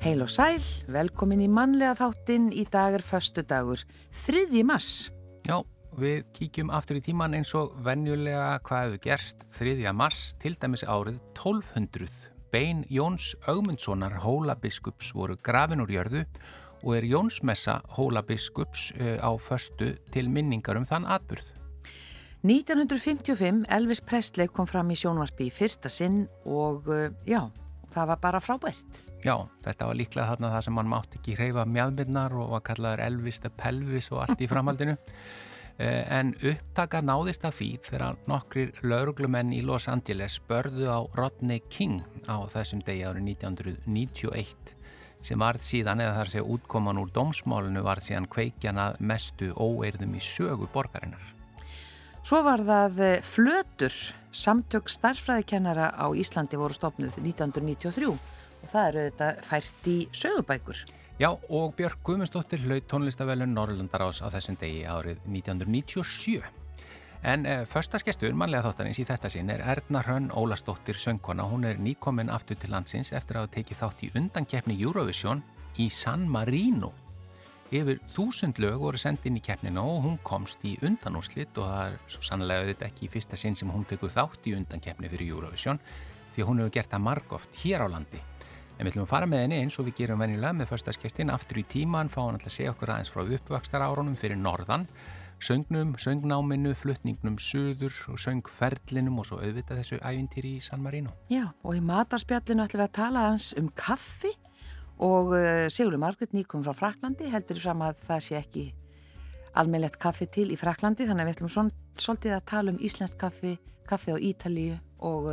[0.00, 0.60] Heil og sæl,
[0.90, 3.80] velkomin í mannlega þáttinn í dag er förstu dagur,
[4.12, 5.08] þriði mass.
[5.46, 5.62] Já,
[5.96, 10.84] við kíkjum aftur í tíman eins og venjulega hvað hefur gerst þriðja mass til dæmis
[10.84, 12.10] árið 1200.
[12.50, 16.24] Bein Jóns Augmundssonar hólabiskups voru grafin úr jörðu
[16.82, 21.44] og er Jónsmessa hólabiskups eh, á förstu til minningar um þann atburð.
[22.40, 27.50] 1955 Elvis Presley kom fram í sjónvarpi í fyrsta sinn og eh, já,
[27.92, 29.04] það var bara frábært.
[29.20, 33.04] Já, þetta var líklega þarna það sem mann mátt ekki hreyfa mjadmynnar og var kallaður
[33.04, 34.96] Elvis the Pelvis og allt í framhaldinu.
[35.80, 41.62] Eh, en upptaka náðist af því þegar nokkrir lauruglumenn í Los Angeles börðu á Rodney
[41.72, 44.74] King á þessum degi árið 1991
[45.24, 50.16] sem varð síðan, eða þar sé útkoman úr domsmálinu, varð síðan kveikjan að mestu óeirðum
[50.16, 51.26] í sögu borgarinnar.
[52.20, 53.94] Svo var það eh, Flötur,
[54.30, 60.84] samtök starfræðikennara á Íslandi voru stopnuð 1993 og það eru þetta fært í sögubækur.
[61.20, 66.59] Já, og Björg Guðmundsdóttir hlaut tónlistavelun Norrlundarás á þessum degi árið 1997.
[67.22, 71.44] En e, första skestur mannlega þáttanins í þetta sinn er Erna Hrönn Ólastóttir söngkona.
[71.44, 75.42] Hún er nýkominn aftur til landsins eftir að hafa tekið þátt í undankeppni Eurovision
[75.76, 76.94] í San Marino.
[77.70, 81.84] Yfir þúsund lög voru sendið inn í keppnina og hún komst í undanúslitt og það
[81.90, 85.36] er svo sannlega auðvitað ekki í fyrsta sinn sem hún tekur þátt í undankeppni fyrir
[85.36, 85.78] Eurovision
[86.32, 88.24] því hún hefur gert það margóft hér á landi.
[88.78, 91.60] En við ætlum að fara með henni eins og við gerum venjulega með förstaskestin aftur
[91.60, 94.86] í tíman, fá hann alltaf að segja okkur aðeins frá uppvakstar árunum fyrir norðan,
[95.40, 101.14] söngnum, söngnáminu, flutningnum suður og söngferlinum og svo auðvitað þessu ævintýri í San Marino.
[101.32, 104.34] Já, og í matarspjallinu ætlum við að tala aðeins um kaffi
[105.00, 108.66] og uh, Sigurður Margrit nýkom frá Fraklandi, heldur fram að það sé ekki
[109.60, 113.18] almeinlegt kaffi til í Fraklandi, þannig að við ætlum svon, svolítið að tala um íslenskt
[113.20, 113.56] kaffi,
[113.88, 115.30] kaffi á Ítalíu og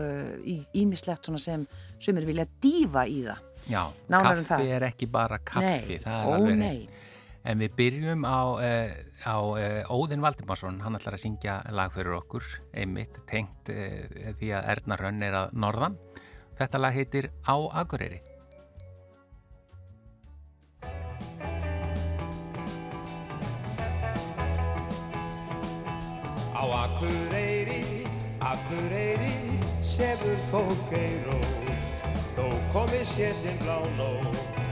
[0.79, 1.67] ímislegt uh, sem
[1.99, 3.43] sumir vilja dífa í það.
[3.67, 6.87] Já, Nánar kaffi um er ekki bara kaffi nei, ó nei
[7.47, 8.89] En við byrjum á, uh,
[9.23, 12.43] á uh, Óðinn Valdimarsson, hann ætlar að syngja lag fyrir okkur,
[12.75, 15.95] einmitt tengt uh, því að Erna Rönn er að norðan.
[16.59, 18.19] Þetta lag heitir Á Akureyri.
[26.51, 27.81] Á Akureyri,
[28.43, 29.33] Akureyri
[29.79, 31.67] sefur fólk ein rót
[32.35, 34.66] þó komi sétin blá nót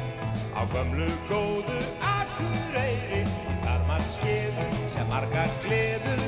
[0.55, 3.21] á gömlu góðu Akureyri
[3.63, 6.23] þar maður skeður sem margar gleður.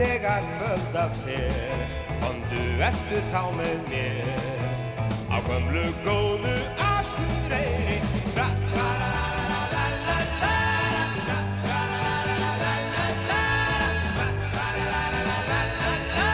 [0.00, 1.80] Þegar kvölda fer
[2.22, 4.28] kondu eftir þá með mér?
[5.30, 6.56] Á gömlu góðu
[6.90, 7.98] Akureyri
[8.34, 9.10] tra tra la
[9.52, 13.44] la la la la tra tra la la la la la
[14.16, 16.32] tra tra la la la la la la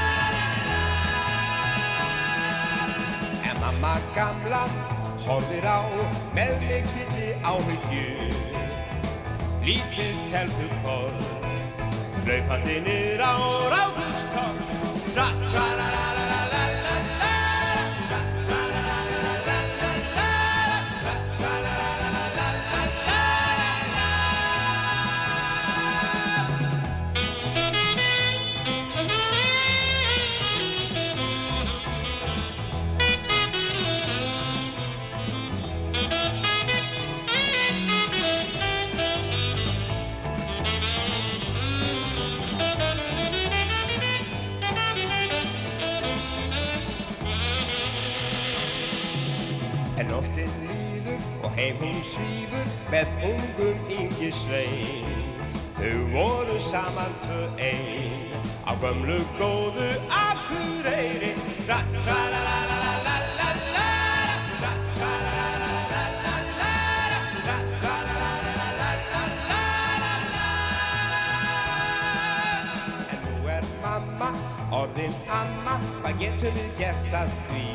[3.51, 4.65] En mamma gamla
[5.27, 5.79] horfir á
[6.37, 7.16] með mikilli
[7.47, 8.35] áhyggjur.
[9.67, 11.23] Líkið teltu koll
[12.27, 13.56] Hlaupandi niður á
[52.91, 55.07] með ungum yngi svein
[55.77, 58.13] Þau voru saman tvö ein
[58.65, 61.33] á gömlu góðu akureyri
[61.67, 63.89] Tra-tra-la-la-la-la-la-la
[64.61, 66.73] Tra-tra-la-la-la-la-la-la
[67.43, 69.63] Tra-tra-la-la-la-la-la-la
[73.13, 74.31] En nú er mamma
[74.81, 77.67] orðin amma hvað getum við gert að því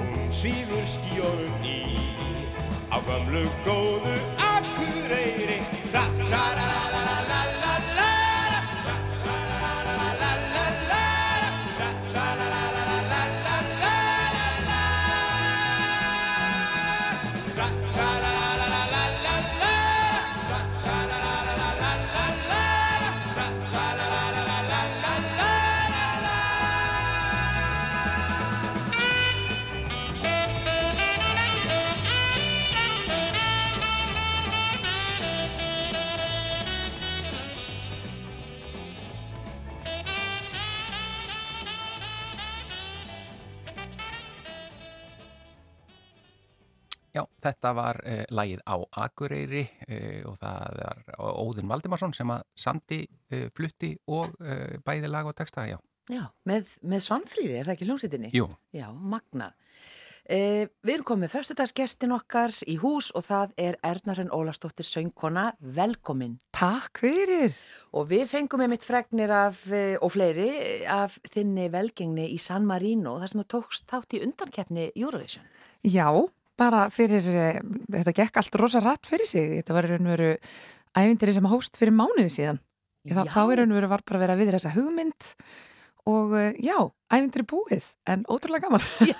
[0.00, 1.68] Hún svífur skíunum í
[2.90, 5.58] á gömlu góðu Akureyri
[5.90, 6.04] Tra
[47.20, 52.44] Já, þetta var uh, lagið á Akureyri uh, og það er Óðinn Valdimarsson sem að
[52.56, 53.02] samti,
[53.34, 54.36] uh, flutti og
[54.86, 55.76] bæði lag og texta, já.
[56.10, 58.30] Já, með, með Svanfríði, er það ekki hljómsveitinni?
[58.34, 58.46] Jú.
[58.74, 59.52] Já, magnað.
[60.30, 66.36] Eh, við erum komið fyrstudagsgestin okkar í hús og það er Ernarinn Ólastóttir söngkona, velkomin.
[66.54, 67.56] Takk fyrir.
[67.96, 70.50] Og við fengum með mitt fregnir af, og fleiri
[70.86, 75.46] af þinni velgengni í San Marino, þar sem þú tókst þátt í undankeppni Eurovision.
[75.86, 76.10] Já,
[76.60, 77.62] bara fyrir, eh,
[77.96, 80.34] þetta gekk allt rosa rætt fyrir sig, þetta var veru
[80.98, 82.60] ævindir sem hóst fyrir mánuði síðan.
[83.08, 83.24] Já.
[83.24, 85.34] Þá er veru var bara að vera við þessa hugmynd
[86.10, 86.76] og eh, já,
[87.12, 88.84] ævindir er búið en ótrúlega gaman.
[89.10, 89.16] Já,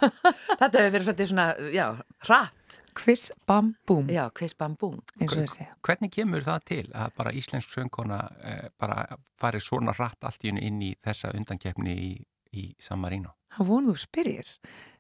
[0.61, 1.87] þetta hefur verið svolítið svona, já,
[2.29, 2.79] rætt.
[2.97, 4.09] Quiz bam boom.
[4.13, 4.99] Já, quiz bam boom.
[5.21, 9.05] Hvernig kemur það til að bara íslensk söngkona eh, bara
[9.41, 12.11] fari svona rætt allt í unni inn í þessa undankeppni í,
[12.57, 13.35] í San Marino?
[13.57, 14.51] Það vonuðu spyrir.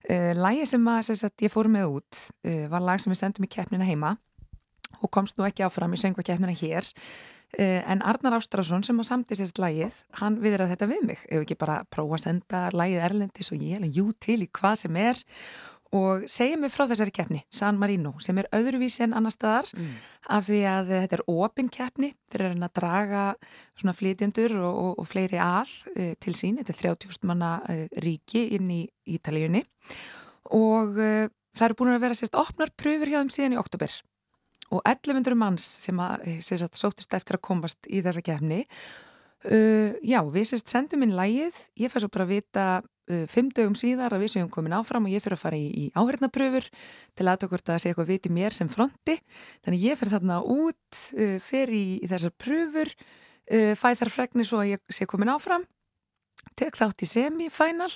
[0.08, 3.20] Uh, Lægi sem, að, sem sagt, ég fór með út uh, var lag sem við
[3.22, 4.16] sendum í keppnina heima
[5.00, 6.88] og komst nú ekki áfram í söngvakeppnina hér.
[7.58, 11.24] Uh, en Arnar Ástrásson sem á samtísist lægið, hann viðrað þetta við mig.
[11.30, 14.76] Ef ekki bara prófa að senda lægið Erlendis og ég hef jú til í hvað
[14.84, 15.24] sem er og
[16.30, 19.96] segja mig frá þessari keppni, San Marino, sem er öðruvísi en annar staðar mm.
[20.36, 23.24] af því að þetta er opin keppni, þeir eru að draga
[23.74, 27.88] svona flytjendur og, og, og fleiri all e, til sín, þetta er 30.000 manna e,
[28.04, 29.64] ríki inn í Ítalíunni.
[30.54, 31.10] Og e,
[31.58, 33.98] það eru búin að vera sérst opnar pröfur hjá þeim síðan í oktober
[34.70, 38.60] og 1100 manns sem að sérst sótust eftir að komast í þessa keppni
[39.40, 43.48] Uh, já, við sérst sendum inn lægið, ég fær svo bara að vita uh, fimm
[43.56, 46.66] dögum síðar að við séum komin áfram og ég fyrir að fara í, í áhörnapröfur
[47.16, 49.16] til aðtökurt að segja eitthvað viti mér sem fronti,
[49.64, 54.44] þannig ég fyrir þarna út, uh, fyrir í, í þessar pröfur, uh, fæ þar fregni
[54.44, 55.64] svo að ég sé komin áfram,
[56.60, 57.88] tek þátt í semi-final,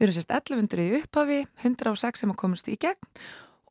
[0.00, 3.12] við erum sérst 1100 í upphafi, 106 sem að komast í gegn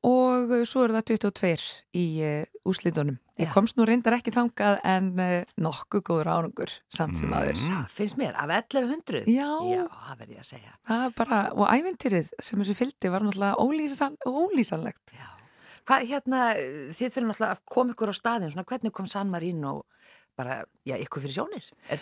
[0.06, 3.18] og uh, svo eru það 22 í uh, úrslitunum.
[3.38, 7.60] Ég komst nú reyndar ekki þangað en uh, nokkuð góður árangur samt sem aður.
[7.62, 7.74] Mm.
[7.74, 9.28] Já, finnst mér, af 1100?
[9.30, 9.50] Já.
[9.70, 10.74] Já, það verði ég að segja.
[10.90, 15.14] Það er bara, og ævintýrið sem þessu fylgdi var náttúrulega ólýsan, ólýsanlegt.
[15.14, 15.28] Já.
[15.88, 16.42] Hvað, hérna,
[16.98, 19.76] þið þurfum náttúrulega að koma ykkur á staðin, svona hvernig kom San Marino
[20.38, 21.70] bara, já, ykkur fyrir sjónir?
[21.94, 22.02] Er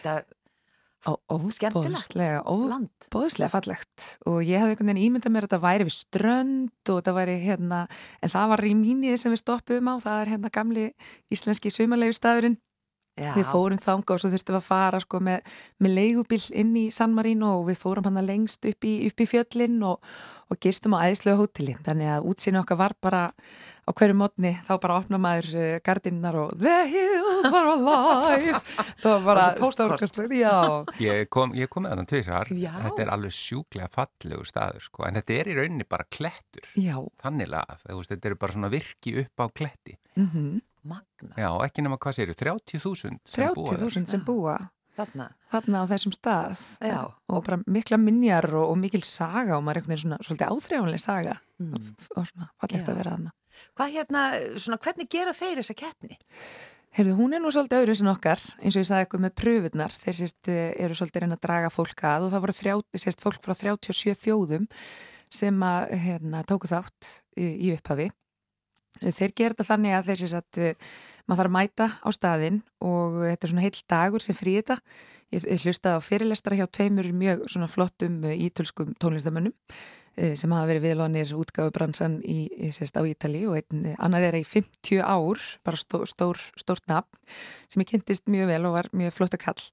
[1.06, 4.06] þetta Óbóðslega, óbóðslega fallegt.
[4.26, 7.36] Og ég hafði einhvern veginn ímyndað mér að þetta væri við strönd og þetta væri
[7.44, 7.82] hérna,
[8.22, 10.86] en það var í mínið sem við stoppuðum á, það er hérna gamli
[11.34, 12.58] íslenski saumalegu staðurinn
[13.16, 13.32] Já.
[13.32, 16.90] Við fórum þanga og svo þurftum við að fara sko, með, með leigubill inn í
[16.92, 20.04] San Marino og við fórum hann lengst upp í, upp í fjöllin og,
[20.52, 21.78] og gistum á æðislega hóteli.
[21.86, 23.22] Þannig að útsýni okkar var bara
[23.88, 28.60] á hverju mótni þá bara opna maður uh, gardinnar og The hills are alive.
[29.06, 29.48] Það var bara
[29.78, 30.22] stórkast.
[31.06, 32.52] Ég kom, ég kom með þannig tveisar.
[32.90, 35.08] Þetta er alveg sjúklega fallegu staður sko.
[35.08, 36.68] en þetta er í rauninni bara klettur.
[36.76, 36.98] Já.
[37.24, 40.02] Þannig að þetta er bara svona virki upp á kletti.
[40.20, 40.48] Mhm.
[40.60, 41.34] Mm Magna.
[41.40, 43.76] Já, ekki nema hvað séru, 30.000 sem 30 búa.
[43.76, 44.58] 30.000 sem búa.
[44.96, 45.26] Þarna.
[45.52, 46.62] Þarna á þessum stað.
[46.80, 47.00] Já.
[47.28, 50.54] Og bara mikla minjar og, og mikil saga og maður er einhvern veginn svona svolítið
[50.54, 51.74] áþreifanlega saga mm.
[51.74, 53.34] og, og svona fallegt að vera þarna.
[53.76, 54.24] Hvað hérna,
[54.62, 56.18] svona hvernig gera þeir þessa keppni?
[56.96, 59.96] Heyrðu, hún er nú svolítið öðru sem okkar, eins og ég sagði eitthvað með pröfunar,
[60.00, 63.24] þeir sést eh, eru svolítið reyna að draga fólk að og það voru þrjá, sést
[63.24, 64.70] fólk frá 37 þjóðum
[65.36, 68.08] sem að hérna, tóku þátt í, í upphafi
[69.04, 70.88] Þeir gera þetta þannig að þeir að uh,
[71.26, 74.78] maður þarf að mæta á staðin og þetta er svona heil dagur sem frí þetta.
[75.34, 80.70] Ég, ég hlustaði á fyrirlestara hjá tveimur mjög flottum uh, ítölskum tónlistamönnum uh, sem hafa
[80.70, 81.34] verið viðlónir
[82.78, 87.20] sést, á Ítali og einn annar er í 50 ár, bara stó, stór, stórt nafn
[87.68, 89.68] sem ég kynntist mjög vel og var mjög flott að kall.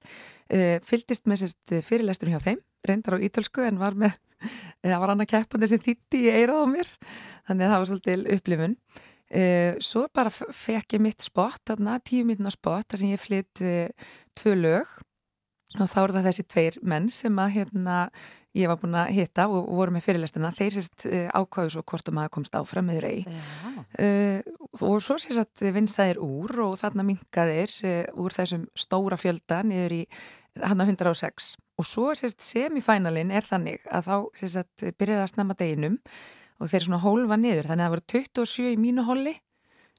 [0.83, 4.19] Fyldist með sést, fyrirlesturum hjá þeim, reyndar á ítölsku en var með,
[4.83, 6.93] það var annað keppandi sem þýtti í eirað á mér,
[7.47, 8.77] þannig að það var svolítið upplifun.
[9.33, 13.63] Uh, svo bara fekk ég mitt spott, þarna, tíu mítuna spott, þar sem ég flytt
[13.65, 14.91] uh, tvö lög.
[15.79, 17.95] Og þá eru það þessi tveir menn sem að hérna,
[18.53, 21.83] ég var búin að hitta og, og voru með fyrirlestina, þeir sérst uh, ákvæðu svo
[21.89, 23.23] hvort um að komst áfram með rey
[24.83, 27.73] og svo sérst að vinsaðir úr og þarna minkaðir
[28.13, 30.03] úr þessum stóra fjölda niður í
[30.61, 35.31] hann að 106 og svo sérst semifænalinn er þannig að þá sérst að byrjaði að
[35.33, 35.97] snemma deginum
[36.63, 37.67] og þeir svona hólfa niður.
[37.69, 39.33] Þannig að það voru 27 í mínu hóli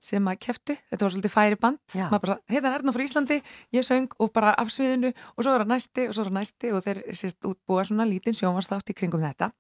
[0.05, 1.81] sem að keftu, þetta var svolítið færi band.
[1.97, 3.39] Maður bara, heitan Erna frá Íslandi.
[3.73, 6.39] Ég söng og bara af sviðinu og svo var það næsti og svo var það
[6.41, 9.51] næsti og þeir sést útbúa svona lítinn sjónvarsþátt í kringum þetta.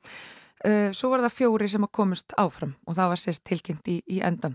[0.64, 3.98] Uh, svo var það fjóri sem að komast áfram og það var sést tilkynnt í,
[4.08, 4.54] í endan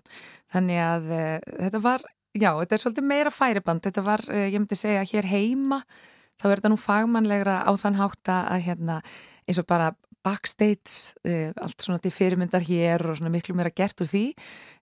[0.54, 3.84] þannig að uh, þetta var já, þetta er svolítið meira færi band.
[3.86, 5.82] Þetta var, uh, ég myndi segja, hér heima
[6.40, 9.02] þá er þetta nú fagmannlegra á þann hátta að hérna
[9.50, 9.92] eins og bara
[10.26, 14.26] backstage, uh, allt svona til fyrirmyndar hér og svona miklu meira gert úr því.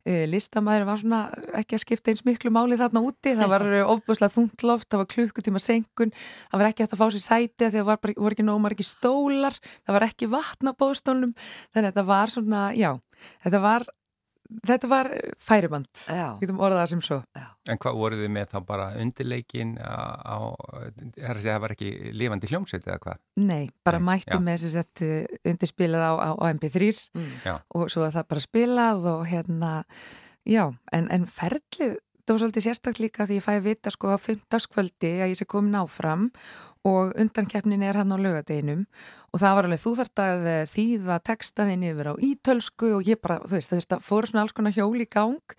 [0.08, 1.22] Uh, listamæður var svona
[1.62, 3.36] ekki að skipta eins miklu máli þarna úti.
[3.38, 6.16] Það var ofbúslega þungloft, það var klukkutíma senkun,
[6.52, 9.58] það var ekki að fá sér sæti það var bara, voru ekki nómar ekki stólar
[9.60, 12.92] það var ekki vatna bóstólnum þannig að þetta var svona, já
[13.46, 13.88] þetta var
[14.48, 15.10] Þetta var
[15.44, 17.18] færiband, við getum orðað það sem svo.
[17.36, 17.48] Já.
[17.68, 21.74] En hvað voruð þið með þá bara undirleikin á, það er að segja, það var
[21.76, 23.20] ekki lifandi hljómsveit eða hvað?
[23.44, 24.46] Nei, bara Nei, mættum já.
[24.48, 27.60] með þess að þetta undirspilað á, á, á MP3 mm.
[27.76, 29.74] og svo var það bara spilað og hérna,
[30.48, 30.64] já,
[30.96, 31.98] en, en ferlið,
[32.28, 34.66] það var svolítið sérstaklega líka því ég fæði vita sko á 15.
[34.74, 36.26] kvöldi að ég sé komin áfram
[36.88, 38.82] og undankeppnin er hann á lögadeginum
[39.32, 43.22] og það var alveg þú þart að eh, þýða textaðin yfir á ítölsku og ég
[43.24, 45.56] bara, þú veist, það fór svona alls konar hjól í gang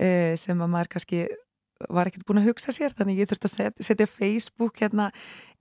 [0.00, 1.26] eh, sem að maður kannski
[1.92, 5.10] var ekkert búin að hugsa sér þannig ég þurfti að set, setja Facebook hérna,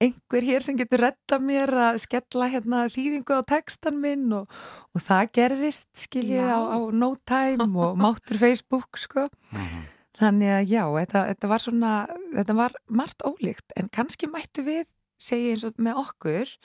[0.01, 4.47] einhver hér sem getur retta mér að skella hérna, þýðingu á textan minn og,
[4.95, 9.85] og það gerðist skiljið á, á no time og máttur Facebook sko -hmm.
[10.19, 11.93] Þannig að já, þetta, þetta var svona
[12.35, 14.87] þetta var margt ólíkt en kannski mættu við
[15.21, 16.55] segja eins og með okkur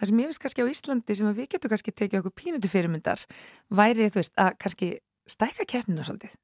[0.00, 3.24] það sem ég veist kannski á Íslandi sem við getum kannski tekið okkur pínutu fyrirmyndar
[3.68, 4.92] væri þú veist að kannski
[5.30, 6.38] stækka keppnina svolítið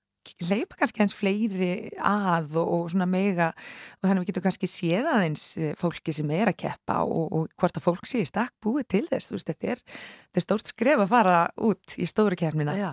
[0.46, 1.70] leipa kannski hans fleiri
[2.02, 6.30] að og, og svona mega og þannig við getum kannski séð aðeins eh, fólki sem
[6.34, 9.50] er að keppa og, og hvort að fólk sé í stakk búið til þess veist,
[9.52, 12.76] þetta, er, þetta er stórt skref að fara út í stóru keppnina.
[12.78, 12.90] Já,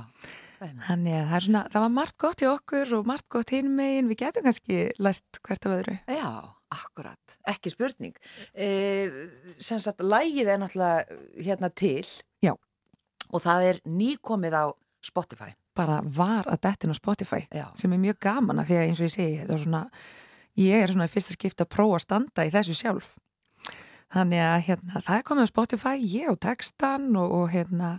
[0.63, 4.12] þannig að það, svona, það var margt gott í okkur og margt gott hinn megin
[4.12, 6.29] við getum kannski lært hvert af öðru Já
[6.74, 8.15] Akkurat, ekki spurning.
[8.58, 8.67] E,
[9.62, 12.05] sem sagt, lægið er náttúrulega hérna til
[12.41, 12.55] Já.
[13.29, 14.65] og það er nýkomið á
[15.03, 15.53] Spotify.
[15.77, 17.67] Bara var að dettin á Spotify Já.
[17.77, 19.84] sem er mjög gaman að því að eins og ég segi, svona,
[20.58, 23.13] ég er svona í fyrsta skipta að prófa að standa í þessu sjálf.
[24.13, 27.96] Þannig að hérna, það er komið á Spotify, ég á textan og, og hérna,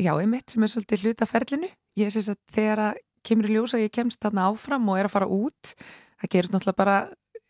[0.00, 1.68] já, ég mitt sem er svolítið hlutaferlinu.
[1.98, 5.16] Ég syns að þegar að kemur í ljósa, ég kemst þarna áfram og er að
[5.16, 5.72] fara út,
[6.20, 6.98] það gerist náttúrulega bara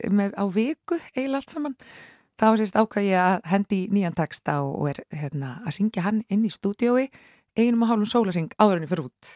[0.08, 1.76] með, á viku eiginlega allt saman
[2.40, 6.46] þá sést ákvæði ég að hendi nýjan taksta og er hérna, að syngja hann inn
[6.48, 7.10] í stúdiói
[7.58, 9.30] einum og hálfum sólaring áðurinni fyrir út.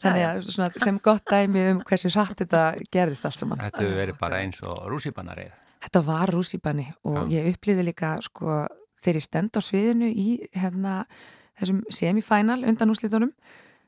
[0.00, 2.62] Þannig að sem gott dæmi um hversu satt þetta
[2.94, 3.60] gerðist allt saman.
[3.60, 5.52] Þetta verið bara eins og rússipanarið
[5.86, 7.36] Þetta var rússipanni og Já.
[7.36, 8.64] ég upplýði líka sko
[9.04, 11.04] þegar ég stend á sviðinu í hérna,
[11.60, 13.30] þessum semifænal undan úslitunum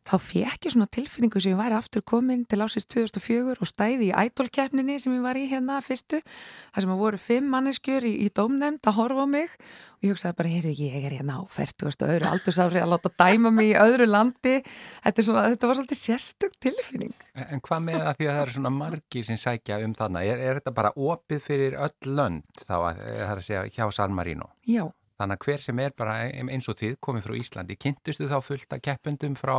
[0.06, 4.08] þá fekk ég svona tilfinningu sem ég væri aftur komin til ásins 2004 og stæði
[4.08, 8.14] í ædolkeppninni sem ég var í hérna fyrstu þar sem að voru fimm manneskjur í,
[8.24, 9.54] í dómnefnd að horfa á mig.
[9.98, 13.12] Og ég hugsaði bara, heyrðu, ég er hérna á færtugast og öðru aldursáfri að láta
[13.18, 14.54] dæma mig í öðru landi.
[15.02, 17.16] Þetta, svona, þetta var svolítið sérstug tilfinning.
[17.48, 20.44] En hvað með það því að það eru svona margir sem sækja um þarna, er,
[20.44, 24.14] er þetta bara opið fyrir öll lönd þá að það er að segja hjá San
[24.14, 24.52] Marino?
[24.68, 24.86] Já
[25.18, 28.74] Þannig að hver sem er bara eins og þið komið frá Íslandi, kynntustu þá fullt
[28.76, 29.56] að keppundum frá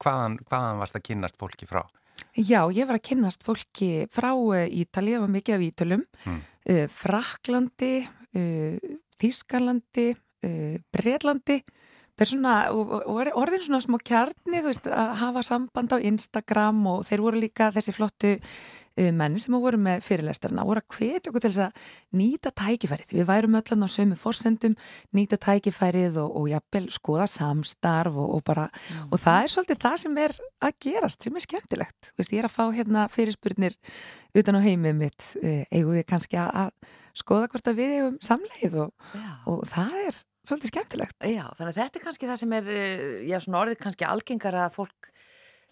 [0.00, 1.82] hvaðan, hvaðan varst að kynnast fólki frá?
[2.38, 4.30] Já, ég var að kynnast fólki frá
[4.66, 6.40] Ítali, ég var mikið af Ítölum, hmm.
[6.92, 7.92] Fraklandi,
[9.18, 10.08] Þískalandi,
[10.94, 11.60] Breitlandi,
[12.18, 12.54] það er svona,
[13.38, 17.70] orðin svona smá kjarni, þú veist, að hafa samband á Instagram og þeir voru líka
[17.74, 18.34] þessi flottu
[19.14, 23.14] menn sem voru með fyrirlestarna voru að hvetja okkur til þess að nýta tækifærið.
[23.18, 24.76] Við værum öllan á sömu fórsendum,
[25.16, 29.10] nýta tækifærið og, og jafnvel skoða samstarf og, og bara, mm.
[29.12, 30.38] og það er svolítið það sem er
[30.68, 32.12] að gerast, sem er skemmtilegt.
[32.12, 33.78] Þú veist, ég er að fá hérna fyrirspurnir
[34.38, 35.28] utan á heimið mitt,
[35.70, 39.08] eigum við kannski að, að skoða hvort að við eigum samleið og,
[39.50, 41.16] og það er svolítið skemmtilegt.
[41.28, 42.70] Já, þannig að þetta er kannski það sem er,
[43.28, 45.10] já, svona orðið kannski algengara að fólk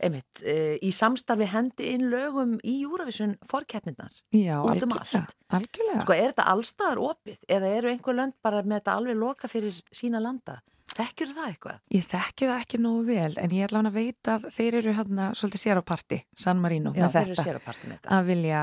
[0.03, 5.37] einmitt, e, í samstarfi hendi inn lögum í Júravísun fórkeppnirnar út um allt.
[5.57, 6.05] Algjörlega.
[6.05, 9.79] Sko er þetta allstaðar opið eða eru einhver lönd bara með þetta alveg loka fyrir
[9.95, 10.61] sína landa?
[10.97, 11.81] Þekkir það eitthvað?
[11.93, 14.95] Ég þekki það ekki nógu vel en ég ætla hann að veita að þeir eru
[14.97, 18.63] hérna svolítið sér á parti, San Marino Já, með þetta, með að vilja,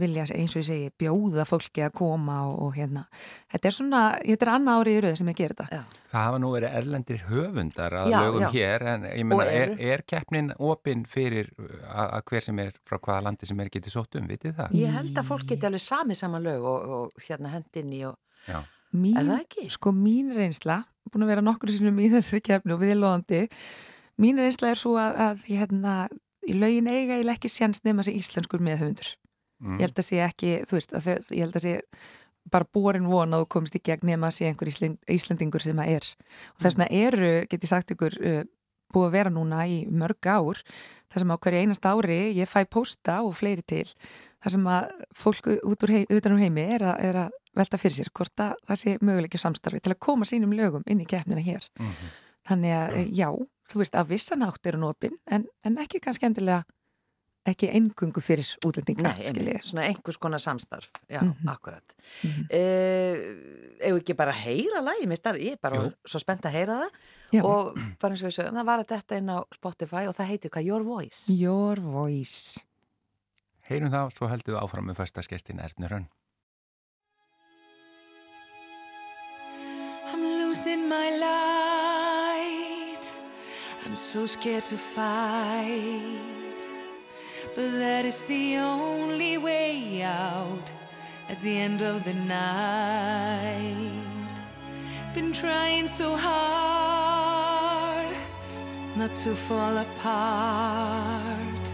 [0.00, 3.04] vilja eins og ég segi bjóða fólki að koma og, og hérna
[3.52, 5.78] þetta er svona, þetta er annað árið í rauð sem ég ger þetta.
[5.78, 5.98] Já.
[6.08, 8.48] Það hafa nú verið erlendir höfundar að já, lögum já.
[8.54, 12.96] hér en ég menna, er, er keppnin opinn fyrir að, að hver sem er frá
[12.96, 14.78] hvaða landi sem er getið sótt um, vitið það?
[14.80, 18.16] Ég held að fólk geti alveg samið saman lög og, og hérna hendinni og
[18.96, 19.66] mín, er það ekki?
[19.76, 20.80] Sko mín reynsla
[21.12, 23.44] búin að vera nokkur sinnum í þessu keppni og við loðandi
[24.22, 25.94] mín reynsla er svo að, að hérna,
[26.48, 29.12] í laugin eiga ég ekki sjans nefn að sé íslenskur meðhöfundur
[29.62, 29.76] mm.
[29.78, 31.76] ég held að sé ekki, þú veist þau, ég held að sé
[32.48, 35.98] bara borin von að þú komist í gegn nefn að sé einhver íslendingur sem að
[35.98, 36.06] er.
[36.54, 38.38] Og þess vegna eru, get ég sagt ykkur uh,
[38.94, 40.62] búið að vera núna í mörg ár
[41.08, 43.84] þar sem á hverju einast ári ég fæ posta og fleiri til
[44.40, 47.80] þar sem að fólk út úr heim, utan úr heimi er að, er að velta
[47.80, 51.08] fyrir sér hvort að það sé möguleikja samstarfi til að koma sínum lögum inn í
[51.08, 51.68] keppnina hér.
[51.78, 52.16] Mm -hmm.
[52.48, 53.28] Þannig að eh, já,
[53.68, 56.64] þú veist að vissanátt eru nópin en, en ekki kannski endilega
[57.48, 61.52] ekki engungu fyrir útlendingar Nei, svona einhvers konar samstarf já, mm -hmm.
[61.52, 62.44] akkurat mm -hmm.
[62.44, 65.92] uh, ef ekki bara heyra lagi ég er bara Jú.
[66.04, 66.90] svo spennt að heyra það
[67.32, 67.44] já.
[67.44, 70.50] og bara eins og við sögum það var þetta inn á Spotify og það heitir
[70.50, 72.60] hvað Your Voice Your Voice
[73.60, 76.08] Heyrum og svo heldum við áfram með förstaskestin Ernur Rönn
[80.58, 83.04] I'm losing my light
[83.86, 86.60] I'm so scared to fight
[87.54, 90.72] But that is the only way out
[91.28, 94.02] at the end of the night.
[95.14, 98.12] Been trying so hard
[98.96, 101.64] not to fall apart.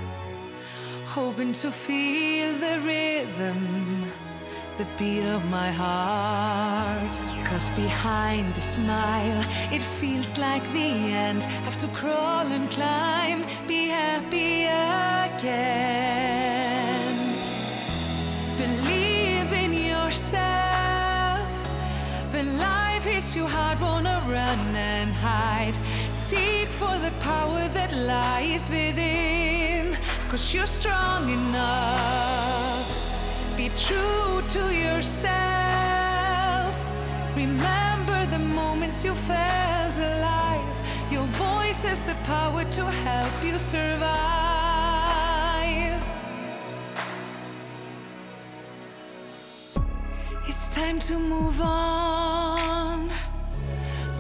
[1.07, 4.11] Hoping to feel the rhythm,
[4.77, 7.34] the beat of my heart.
[7.55, 10.91] Cause behind the smile, it feels like the
[11.29, 11.45] end.
[11.67, 14.65] Have to crawl and climb, be happy
[15.29, 15.95] again.
[18.59, 21.47] Believe in yourself.
[22.33, 25.79] When life hits you hard, wanna run and hide.
[26.11, 29.97] Seek for the power that lies within.
[30.29, 32.89] Cause you're strong enough.
[33.57, 36.04] Be true to yourself.
[37.37, 40.65] Remember the moments you felt alive.
[41.11, 44.05] Your voice has the power to help you survive.
[50.47, 53.11] It's time to move on.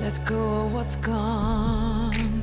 [0.00, 2.42] Let go of what's gone.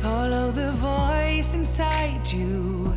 [0.00, 2.96] Follow the voice inside you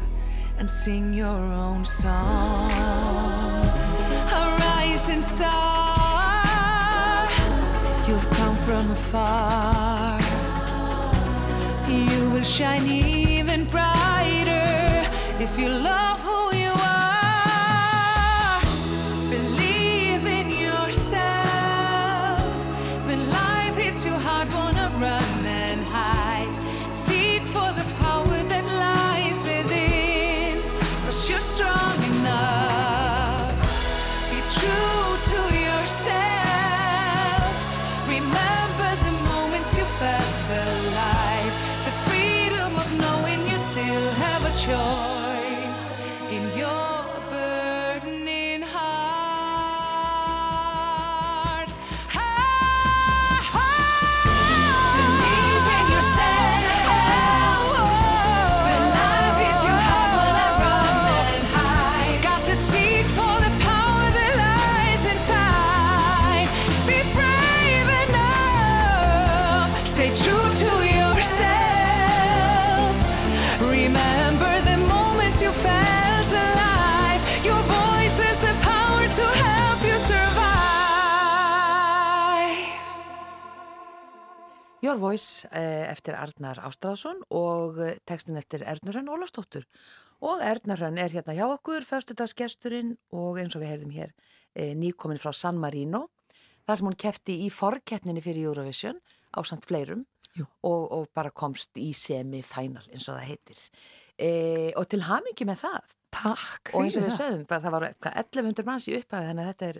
[0.59, 2.71] and sing your own song.
[5.13, 5.70] A star,
[8.81, 10.19] from afar.
[11.87, 16.20] You will shine even brighter if you love
[84.91, 89.63] Your Voice eh, eftir Arnar Ástráðsson og eh, textin eftir Ernurönn Ólafsdóttur.
[90.19, 94.09] Og Ernurönn er hérna hjá okkur fyrstudagsgesturinn og eins og við heyrðum hér
[94.51, 96.09] eh, nýkomin frá San Marino
[96.67, 98.99] þar sem hún kefti í forkeppninni fyrir Eurovision
[99.31, 100.01] á samt fleirum
[100.59, 103.61] og, og bara komst í semi-final eins og það heitir.
[104.19, 104.31] E,
[104.75, 105.93] og til hamingi með það.
[106.11, 106.73] Takk.
[106.73, 109.53] og eins og við sögum, bara, það var eitthvað 1100 manns í upphæði þannig að
[109.53, 109.79] þetta er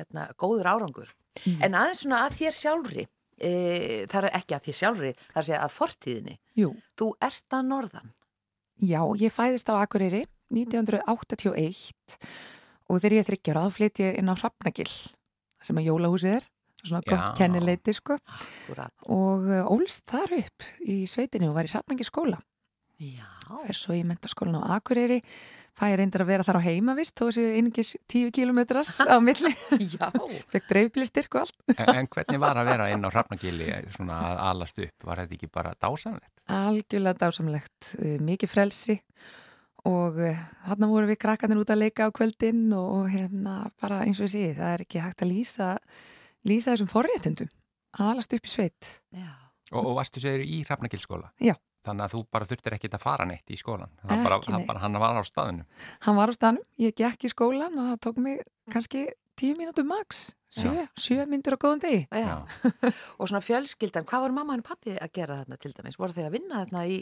[0.00, 1.14] hérna, góður árangur.
[1.46, 3.06] En aðeins svona að þér sjálfri
[3.40, 3.52] e,
[4.10, 6.36] það er ekki að þér sjálfri það er að segja að fortíðinni.
[6.58, 8.12] Jú, þú ert að norðan.
[8.78, 10.24] Já, ég fæðist á Akureyri
[10.54, 11.92] 1981
[12.88, 14.92] og þegar ég er þryggjara þá flytt ég inn á Hrafnagil
[15.58, 16.46] sem að jólahúsið er
[16.78, 18.16] svona gott kennileiti sko.
[18.22, 18.94] Akkurat.
[19.10, 22.38] og uh, ólst þar upp í sveitinu og var í Hrafnagil skóla
[22.98, 23.26] Já,
[23.62, 25.20] fer svo í mentaskólan á Akureyri
[25.78, 29.52] fæ ég reyndar að vera þar á heimavist þó séu einungis tíu kilometrar á milli
[29.94, 30.08] já
[30.50, 34.40] fekk dreifbílistyrk og allt En, en hvernig var að vera inn á Hrafnagili svona að
[34.48, 35.06] alast upp?
[35.06, 36.32] Var þetta ekki bara dásanlegt?
[36.50, 38.98] algjörlega dásamlegt, uh, mikið frelsi
[39.86, 44.02] og uh, þarna voru við krakkarnir út að leika á kvöldin og, og hérna bara
[44.08, 45.70] eins og ég segi, það er ekki hægt að lýsa,
[46.50, 47.54] lýsa þessum forréttundum
[47.94, 48.90] að alast upp í sveit.
[49.14, 49.30] Já,
[49.70, 51.28] Og, og varstu segir í Hrafnagilskóla?
[51.44, 51.54] Já.
[51.86, 53.92] Þannig að þú bara þurftir ekkit að fara neitt í skólan.
[54.02, 54.66] Það bara, neitt.
[54.66, 55.64] bara, hann var á staðinu.
[56.04, 58.40] Hann var á stanum, ég gekk í skólan og það tók mig
[58.72, 59.04] kannski
[59.38, 62.00] tíu mínútur max, sjö, sjö mínútur á góðan degi.
[62.10, 62.42] já.
[63.18, 65.98] og svona fjölskyldan, hvað var mamma og pappi að gera þarna til dæmis?
[66.00, 66.98] Voru þau að vinna þarna í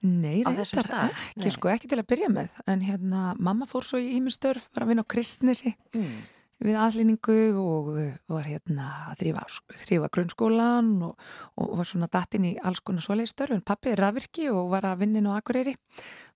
[0.00, 1.10] Nei, reyndar stað?
[1.36, 4.86] ekki, sko, ekki til að byrja með en hérna, mamma fór svo í ímestörf var
[4.86, 6.14] að vinna á kristnesi Mm.
[6.60, 9.44] Við aðlýningu og uh, var hérna að þrýfa,
[9.82, 11.18] þrýfa grunnskólan og,
[11.56, 15.02] og var svona dattinn í alls konar svoleiðstörf en pappi er rafvirki og var að
[15.04, 15.74] vinna inn á Akureyri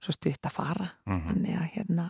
[0.01, 1.27] svo stutt að fara Mhm.
[1.29, 2.07] þannig að hérna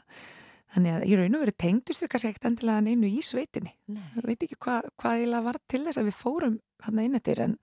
[0.75, 4.03] þannig að í raun og verið tengdust við kannski ekkert endilega neinu í sveitinni Nei.
[4.17, 7.41] ég veit ekki hva, hvað eiginlega var til þess að við fórum þarna inn eftir
[7.45, 7.57] en,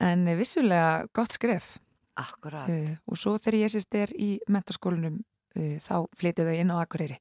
[0.00, 1.78] en vissulega gott skref
[2.18, 2.68] Akkurat.
[2.70, 6.82] uh, og svo þegar ég sést er í mentaskólinum uh, þá flytið þau inn á
[6.82, 7.18] Akureyri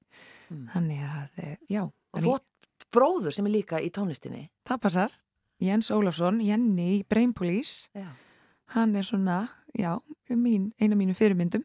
[0.48, 0.70] Mm.
[0.72, 1.82] þannig að, uh, já
[2.18, 4.48] Og þú átt bróður sem er líka í tónlistinni.
[4.68, 5.12] það passar
[5.60, 8.08] Jens Ólafsson, Jenny Brain Police Já.
[8.76, 9.98] hann er svona, já,
[10.30, 11.64] mín, eina mínu fyrirmyndum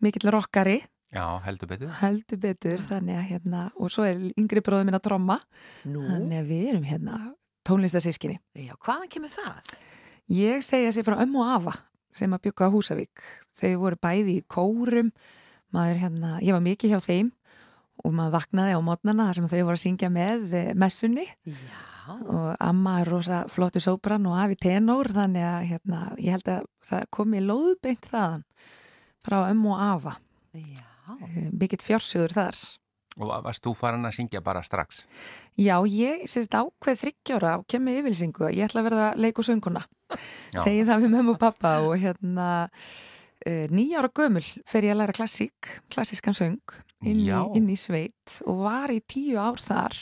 [0.00, 1.88] mikill rockari, Já, heldur betur.
[2.02, 5.38] heldur betur þannig að hérna, og svo er yngri bróður minn að tromma,
[5.86, 7.20] Nú, þannig að við erum hérna
[7.64, 8.38] tónlistasískinni.
[8.54, 9.76] já, hvaðan kemur það?
[10.28, 11.76] Ég segja sér frá ömmu og afa
[12.16, 13.22] sem að byggja á Húsavík.
[13.60, 15.12] Þau voru bæði í kórum,
[15.72, 17.32] maður hérna, ég var mikið hjá þeim
[18.04, 21.76] og maður vaknaði á mótnana þar sem þau voru að syngja með eh, messunni Já,
[22.30, 26.66] og amma er rosa flottu sóbrann og afi tenór þannig að hérna, ég held að
[26.86, 28.44] það komi lóðbeint þaðan
[29.26, 30.16] frá ömmu og afa.
[30.54, 30.84] já.
[31.26, 32.60] Eh, Mikill fjársjóður þar.
[33.16, 35.06] Og varst þú farin að syngja bara strax?
[35.56, 39.46] Já, ég sést ákveð þryggjára og kemur yfirlýsingu að ég ætla að verða leik og
[39.48, 39.82] sönguna.
[40.52, 40.60] Já.
[40.60, 42.48] Segið það við mömmu og pappa og hérna
[43.70, 47.40] nýjára gömul fer ég að læra klassík, klassískan söng inn í, Já.
[47.54, 49.96] inn í sveit og var í tíu ár þar.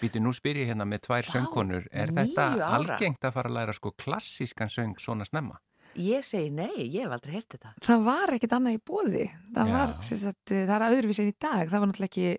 [0.00, 1.86] Býtu, nú spyr ég hérna með tvær Vá, söngkonur.
[1.90, 2.70] Er þetta ára?
[2.76, 5.56] algengt að fara að læra sko klassískan söng svona snemma?
[5.96, 7.72] Ég segi nei, ég hef aldrei heyrt þetta.
[7.86, 9.26] Það var ekkit annað í bóði.
[9.56, 9.76] Það Já.
[9.78, 11.62] var, sagt, eh, það er öðruvísi en í dag.
[11.70, 12.38] Það var náttúrulega ekki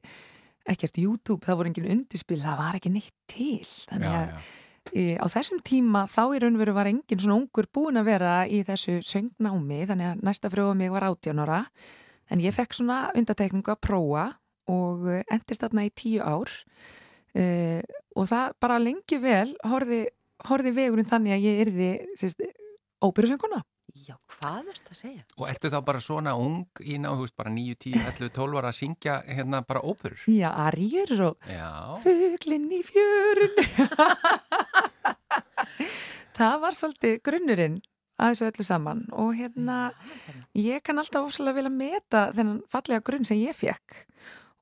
[0.67, 3.65] ekkert YouTube, það voru engin undirspil, það var ekki neitt til.
[3.89, 4.41] Þannig að já.
[4.93, 8.33] Á þessum tíma þá í raun og veru var engin svona ungur búin að vera
[8.47, 11.61] í þessu söngnámi þannig að næsta frjóða mig var 18 ára
[12.31, 14.25] en ég fekk svona undatekningu að prófa
[14.71, 16.51] og endist þarna í tíu ár
[17.35, 17.81] e,
[18.15, 20.03] og það bara lengi vel horfi,
[20.49, 22.43] horfi vegurinn þannig að ég yrði sérst,
[23.03, 23.63] óperusönguna
[24.05, 25.23] Já, hvað er þetta að segja?
[25.39, 28.59] Og ertu þá bara svona ung í ná, þú veist, bara 9, 10, 11, 12
[28.59, 30.25] ára að syngja hérna bara óperur?
[30.29, 31.69] Já, arjur og Já.
[32.03, 33.55] fuglinn í fjörun
[36.37, 37.77] Það var svolítið grunnurinn
[38.17, 39.77] að þessu öllu saman og hérna
[40.57, 44.03] ég kann alltaf óslulega að meta þennan fallega grunn sem ég fekk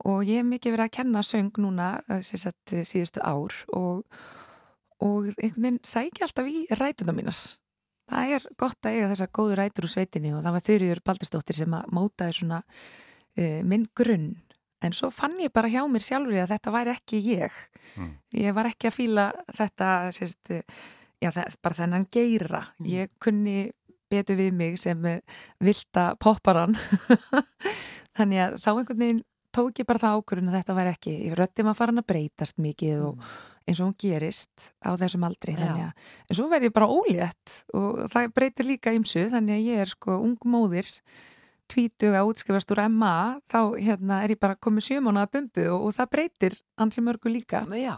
[0.06, 4.04] og ég hef mikið verið að kenna söng núna eh, sem sagt, síðustu ár og,
[5.04, 7.40] og einhvern veginn sækja alltaf í rætuna mínar.
[8.06, 11.58] Það er gott að eiga þessa góðu rætur úr sveitinni og það var Þurriður Baldurstóttir
[11.58, 14.28] sem að mótaði svona uh, minn grunn.
[14.86, 17.58] En svo fann ég bara hjá mér sjálfur að þetta væri ekki ég.
[17.96, 18.12] Mm.
[18.44, 19.26] ég var ekki að fíla
[19.58, 20.54] þetta sérst,
[21.26, 22.62] já, það, bara þennan geira.
[22.86, 23.58] Ég kunni
[24.12, 26.78] betur við mig sem eh, vilda popparan
[28.18, 31.70] þannig að þá einhvern veginn tók ég bara það ákvörðun að þetta væri ekki röttum
[31.72, 33.30] að fara hann að breytast mikið og
[33.66, 35.56] eins og hún gerist á þessum aldri.
[35.56, 35.62] Já.
[35.64, 39.70] þannig að, en svo verð ég bara ólétt og það breytir líka ymsu þannig að
[39.72, 40.92] ég er sko ung móðir
[41.72, 45.96] tvítuga útskrifast úr MA þá hérna er ég bara komið sjömána að bumbu og, og
[45.98, 47.64] það breytir ansi mörgu líka.
[47.74, 47.96] Já,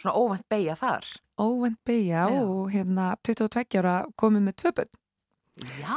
[0.00, 1.06] svona óvænt beigja þar.
[1.40, 4.96] óvend beigja og hérna 22 ára komið með tvö bönn
[5.80, 5.96] Já,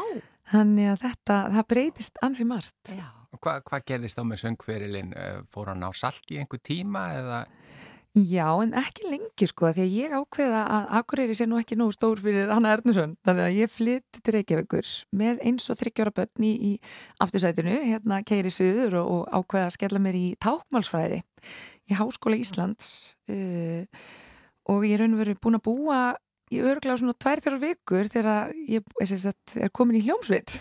[0.51, 3.05] þannig að þetta, það breytist ansi margt já.
[3.41, 5.13] Hva, hvað gerðist þá með söngferilinn?
[5.17, 7.39] Eh, Fór hann á salt í einhver tíma eða?
[8.13, 11.95] Já, en ekki lengi sko, því að ég ákveða að Akureyri sé nú ekki nógu
[11.95, 16.45] stór fyrir Hanna Ernursson, þannig að ég flytti til Reykjavíkur með eins og þryggjára börn
[16.45, 16.71] í, í
[17.25, 21.23] aftursætinu, hérna keiri suður og, og ákveða að skella mér í tákmálsfræði
[21.89, 23.83] í Háskóla Íslands uh,
[24.71, 25.99] og ég er raun og verið búin að búa
[26.53, 30.53] í örglega svona tvær þjórar vikur þegar ég er, sem sagt, er komin í hljómsveit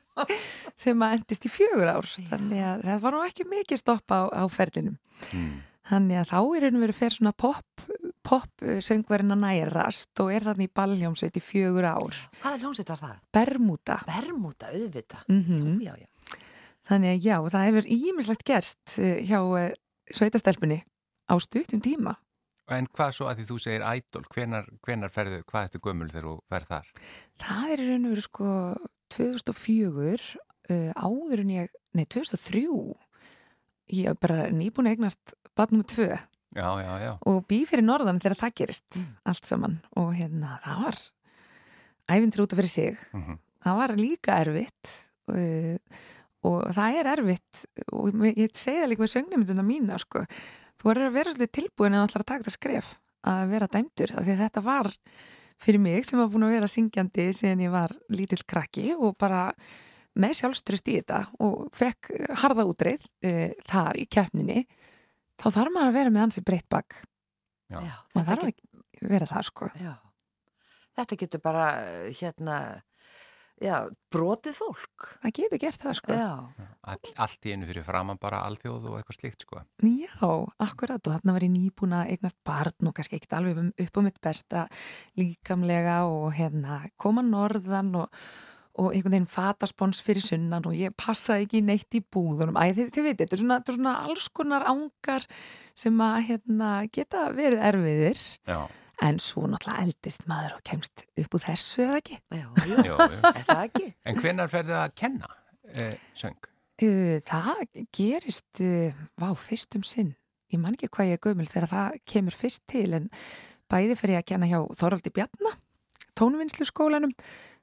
[0.82, 4.20] sem að endist í fjögur ár, þannig að það var nú ekki mikið stopp á,
[4.32, 4.96] á ferlinum.
[5.30, 5.60] Mm.
[5.92, 7.84] Þannig að þá er veginn fyrir svona pop,
[8.22, 12.18] pop söngverðin að nærast og er þannig í ballhjómsveit í fjögur ár.
[12.42, 13.16] Hvaða hljómsveit var það?
[13.34, 13.98] Bermuda.
[14.08, 15.22] Bermuda, auðvita.
[15.28, 16.08] Mm Já, já.
[16.88, 19.74] Þannig að já, það hefur ímislegt gerst eh, hjá eh,
[20.16, 20.80] sveitastelpunni
[21.28, 22.16] á stuttum tíma.
[22.72, 26.28] En hvað svo að því þú segir ædol, hvenar, hvenar ferðu, hvað ertu gömul þegar
[26.28, 26.90] þú ferð þar?
[27.42, 28.50] Það er raun og veru sko
[29.12, 30.36] 2004
[30.70, 32.62] uh, áður en ég, nei 2003
[33.92, 36.10] ég er bara nýbúin eignast batnum tvö
[36.52, 37.12] Já, já, já.
[37.24, 40.98] og bý fyrir norðan þegar það gerist allt saman og hérna það var
[42.12, 43.38] ævindir út af fyrir sig Mhm.
[43.64, 44.92] það var líka erfitt
[45.32, 45.76] uh,
[46.48, 50.24] og það er erfitt og ég ég segi það líka með söngnuminduna mína sko.
[50.80, 52.90] þú verður að vera svolítið tilbúin að ætla að taka þetta skref
[53.32, 54.90] að vera dæmdur af því að þetta var
[55.62, 59.44] fyrir mig sem var búin að vera syngjandi síðan ég var lítill krakki og bara
[60.18, 62.10] með sjálfströst í þetta og fekk
[62.42, 64.64] harða útreið e, þar í keppninni
[65.40, 66.98] þá þarf maður að vera með hansi breytt bak
[67.72, 69.94] maður þarf að vera það sko Já.
[70.92, 71.66] Þetta getur bara,
[72.12, 72.56] hérna,
[73.62, 73.76] já,
[74.12, 75.06] brotið fólk.
[75.22, 76.30] það getur gert það sko Já.
[76.82, 79.60] All, allt í einu fyrir framann bara alþjóð og eitthvað slíkt sko.
[79.86, 80.16] Já,
[80.66, 84.00] akkurat og þarna var ég nýbúna eignast barn og kannski ekkert alveg um- upp á
[84.02, 84.64] mitt besta
[85.18, 88.08] líkamlega og hérna koma norðan og,
[88.80, 92.56] og einhvern veginn fataspons fyrir sunnan og ég passaði ekki neitt í búðunum.
[92.56, 95.26] Æ, þið, þið veit, þetta er svona, þetta er svona alls konar ángar
[95.78, 98.60] sem að hérna, geta verið erfiðir Já,
[99.02, 102.18] en svo náttúrulega eldist maður og kemst upp úr þessu, er það ekki?
[102.38, 103.20] Já, jú, jú, jú.
[103.32, 103.86] er það ekki?
[104.06, 105.30] En hvenar ferðu að kenna
[105.74, 106.38] eh, söng?
[106.82, 107.60] Það
[107.94, 110.14] gerist, uh, vá, fyrst um sinn.
[110.52, 113.06] Ég man ekki hvað ég er gömul þegar það kemur fyrst til en
[113.70, 115.54] bæði fyrir að kenna hjá Þorvaldi Bjarnar,
[116.18, 117.14] tónvinnslu skólanum.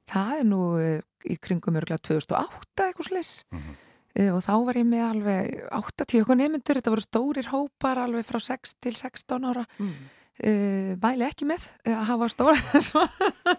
[0.10, 3.76] Það er nú í kringum örgulega 2008 eitthvað slis Mhm.
[4.20, 8.26] uh, og þá var ég með alveg 80 okkur nemyndur, þetta voru stórir hópar alveg
[8.26, 9.66] frá 6 til 16 ára.
[9.80, 9.94] Mm.
[10.40, 12.60] Uh, mæli ekki með uh, að hafa stóra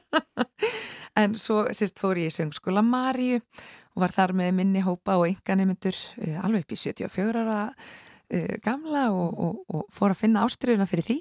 [1.21, 5.27] en svo sérst fór ég í söngskóla Maríu og var þar með minni hópa og
[5.29, 10.47] ynganemundur uh, alveg upp í 74 ára uh, gamla og, og, og fór að finna
[10.47, 11.19] ástriðuna fyrir því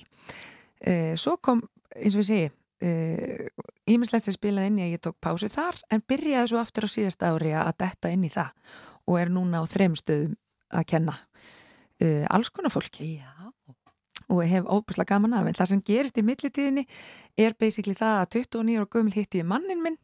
[1.19, 5.49] svo kom, eins og ég segi ímislegt sem spilaði inn í að ég tók pásu
[5.51, 9.33] þar en byrjaði svo aftur á síðast ári að detta inn í það og er
[9.35, 10.39] núna á þrem stöðum
[10.71, 11.17] að kenna
[12.31, 13.38] alls konar fólki Já.
[14.29, 16.85] Og hef óbúslega gaman af en það sem gerist í millitíðinni
[17.37, 19.97] er basically það að 29 ára gömul hitti mannin minn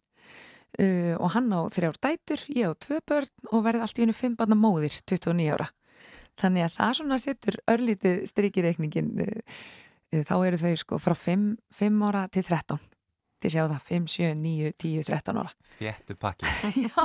[0.82, 4.18] uh, og hann á þrjár dætur, ég á tvö börn og verði allt í hennu
[4.18, 5.70] fimm barna móðir 29 ára.
[6.36, 9.32] Þannig að það svona setur örlítið strykireikningin uh,
[10.12, 11.48] uh, þá eru þau sko frá 5,
[11.80, 12.82] 5 ára til 13
[13.44, 16.52] þið sjáu það 5, 7, 9, 10, 13 ára Þéttu pakki.
[16.88, 17.04] Já,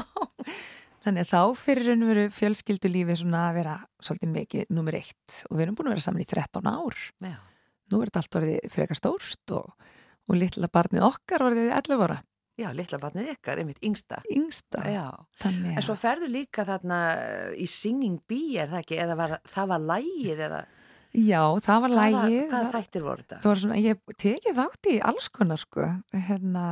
[1.04, 5.56] þannig að þá fyrir og veru fjölskyldulífi svona að vera svolítið mikið nummer eitt og
[5.56, 7.36] við erum búin að vera saman í 13 ár Já.
[7.90, 9.70] nú er þetta allt orðið frekar stórt og,
[10.28, 12.18] og litla barnið okkar orðið 11 ára,
[12.60, 14.18] Já, litla barnið ykkar, einmitt yngsta.
[14.28, 15.06] yngsta Já.
[15.40, 16.98] þannig En svo að, ferðu líka þarna
[17.56, 18.98] í Singing Bee, er það ekki?
[19.00, 20.60] Eða var, það var lægið eða?
[21.16, 23.38] já, það var lægið hvaða það, þættir voru þetta?
[23.40, 25.86] það var svona, ég tekið þátt í alls konar sko
[26.28, 26.66] hérna,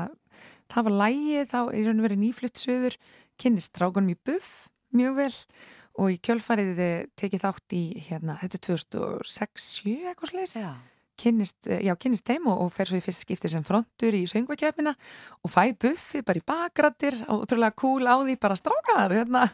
[0.72, 2.98] það var lægið, þá er raun og verið nýflutt söður,
[3.40, 5.33] kynnist strákunum í buff mjög vel
[5.98, 10.70] og í kjölfarið eh, tekið þátt í hérna, þetta er 2006-7 eitthvað Já.
[11.18, 14.22] kynnist, eh, já, kynnist þeim og, og fer svo í fyrst skiptir sem frontur í
[14.31, 14.94] söngvakefnina
[15.42, 19.44] og fæ buffið bara í bakrættir og útrúlega cool á því bara strákar hérna,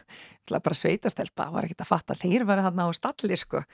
[0.53, 3.65] bara sveitastelpa var ekkert að fatta að þeir var þarna á stalli sko,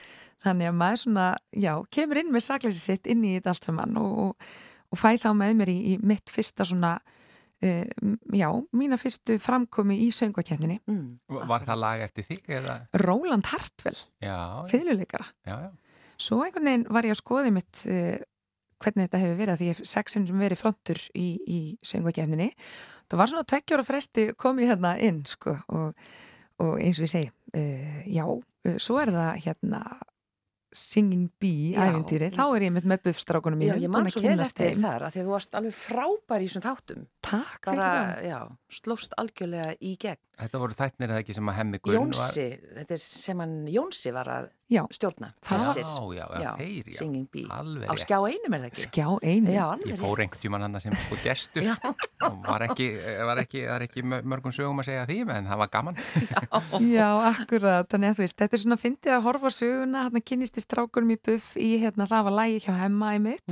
[0.45, 3.99] þannig að maður svona já, kemur inn með sakleysi sitt inn í þetta allt saman
[3.99, 4.51] og, og,
[4.95, 7.01] og fæ þá með mér í, í mitt fyrsta svona
[7.61, 11.19] já, mína fyrstu framkomi í söngvakefninni, Mm.
[11.29, 12.75] Var það lag eftir þig eða?
[13.03, 15.71] Róland Hartwell Já, fiðluleikara já, já.
[16.21, 18.17] Svo einhvern veginn var ég að skoði mitt uh,
[18.81, 22.49] hvernig þetta hefur verið að því ég hef sexinn sem verið frontur í, í söngvakefninni.
[23.09, 25.93] Það var svona tveggjóra fresti komið hérna inn sko og,
[26.61, 29.83] og eins og ég segi, uh, já, uh, svo er það hérna
[30.71, 31.89] Singing Bee Já.
[31.89, 34.77] æfintýri, þá er ég með með buffstrákunum Já, mínum, ég búin man svo vel eftir
[34.79, 37.05] þar að því að þú varst alveg frábær í þessum þáttum.
[37.27, 37.89] Takk Bara,
[38.23, 38.37] já,
[38.79, 40.21] slóst algjörlega í gegn.
[40.41, 42.47] Þetta voru þætnir eða ekki sem að hemmi Gunn Jónsi,
[42.79, 45.33] þetta er sem hann Jónsi var að Já, stjórna.
[45.43, 45.83] Þessir.
[45.83, 46.97] Já, já, já, þeir, já.
[47.01, 47.43] Singing Bee.
[47.51, 48.83] Alveg Á skjá einum er það ekki?
[48.87, 49.51] skjá einu.
[49.51, 51.73] Já, alveg Ég fór einhvern tíman hann sem sko gestur Já.
[52.29, 52.87] og var ekki,
[53.27, 55.99] var ekki, það er ekki mör- mörgum sögum að segja því, en það var gaman.
[56.87, 60.61] Já, akkurat, þannig að þú veist, þetta er svona fyndið að horfa söguna, hérna kynnist
[60.61, 63.43] í strákurum í buff í, hérna, það var lægi hjá hemma í mitt,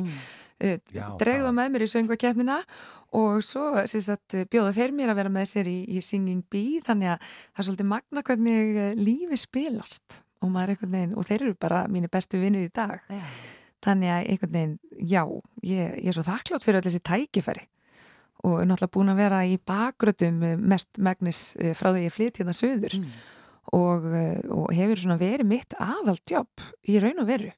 [0.59, 0.79] Mm.
[0.91, 2.55] Já, dregða það- með mér í söngvakefnina
[3.15, 7.13] og svo sagt, bjóða þeir mér að vera með sér í, í Singing Bee, þannig
[7.13, 11.25] að það er svolítið magna hvernig eh, lífi spilast og maður er einhvern veginn, og
[11.27, 13.21] þeir eru bara mínir bestu vinnir í dag, Já.
[13.85, 15.23] þannig að einhvern veginn, já,
[15.63, 17.65] ég, ég er svo þakklátt fyrir öll þessi tækifæri
[18.47, 22.37] og er náttúrulega búin að vera í bakgrötum mest megnis eh, frá því ég flytt
[22.39, 23.09] hérna söður Mm.
[23.75, 27.51] og, eh, og hefur svona verið mitt aðaldjobb í raun og veru.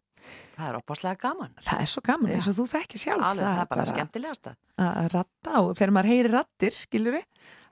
[0.57, 1.51] Það er opaslega gaman.
[1.65, 3.23] Það er svo gaman eins og þú þekkir sjálf.
[3.31, 4.53] Alveg, það er bara skemmtilegasta.
[4.81, 7.25] að að ratta og þegar maður heyri rattir, skilur við,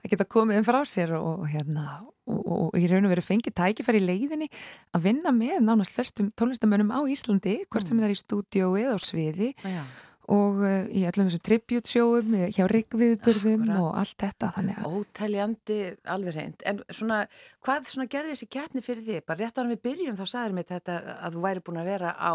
[0.04, 1.84] að geta komið þeim frá sér og, hérna,
[2.26, 4.48] og, og, og í raun og veru fengið tækifæri í leiðinni
[4.96, 8.04] að vinna með nánast flestum tónlistamönnum á Íslandi, hvort sem Mm.
[8.04, 9.82] það er í stúdiói eða á sviði Já.
[10.30, 15.80] Og uh, í öllum þessum tributesjóum, eh, hjá riggviðburðum og allt þetta, þannig að Óteljandi,
[16.14, 16.64] alveg reynd.
[16.70, 17.24] En svona,
[17.66, 19.26] hvað svona gerði þessi keppni fyrir þig?
[19.26, 22.14] Bara rétt ára við byrjum þá sagður mér þetta að þú væri búin að vera
[22.14, 22.32] á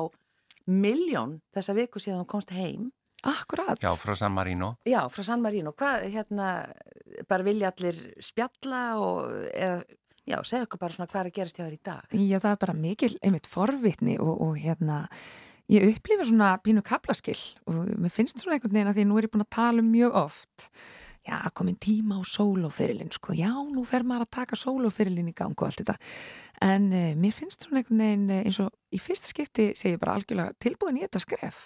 [0.66, 2.92] miljón þessa viku síðan þú komst heim.
[3.26, 3.80] Akkurat.
[3.82, 4.76] Já, frá San Marino.
[4.86, 5.74] Já, frá San Marino.
[5.74, 6.50] Hvað, hérna,
[7.30, 9.80] bara vilja allir spjalla og, eða,
[10.30, 12.16] já, segja okkur bara svona hvað er að gerast hjá þér í dag.
[12.20, 15.00] Já, það er bara mikil, einmitt, forvitni og, og hérna,
[15.72, 19.28] ég upplifa svona pínu kaplaskill og mér finnst svona einhvern veginn að því nú er
[19.28, 20.70] ég búin að tala um mjög oft.
[21.26, 25.56] Já, komin tíma á sólóferilinn sko, já, nú fer maður að taka sólóferilinn í gang
[25.58, 25.96] og allt þetta.
[26.62, 30.04] En uh, mér finnst svona einhvern veginn uh, eins og í fyrsta skipti segi ég
[30.04, 31.64] bara algjörlega tilbúin í þetta skref.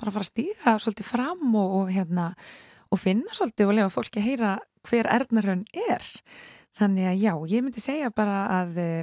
[0.00, 2.30] Bara fara að stíga svolítið fram og, og hérna
[2.88, 4.54] og finna svolítið og lefa fólki að heyra
[4.88, 6.08] hver erðnarhraun er.
[6.80, 8.98] Þannig að já, ég myndi segja bara að uh,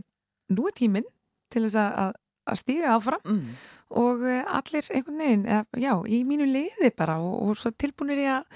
[0.58, 1.10] nú er tíminn
[1.54, 2.18] til þess að,
[2.50, 3.22] að stíga áfram.
[3.30, 3.56] Mm.
[4.00, 8.56] Og allir einhvern veginn, eða, já, í mínu liði bara og, og svo tilbúinir ég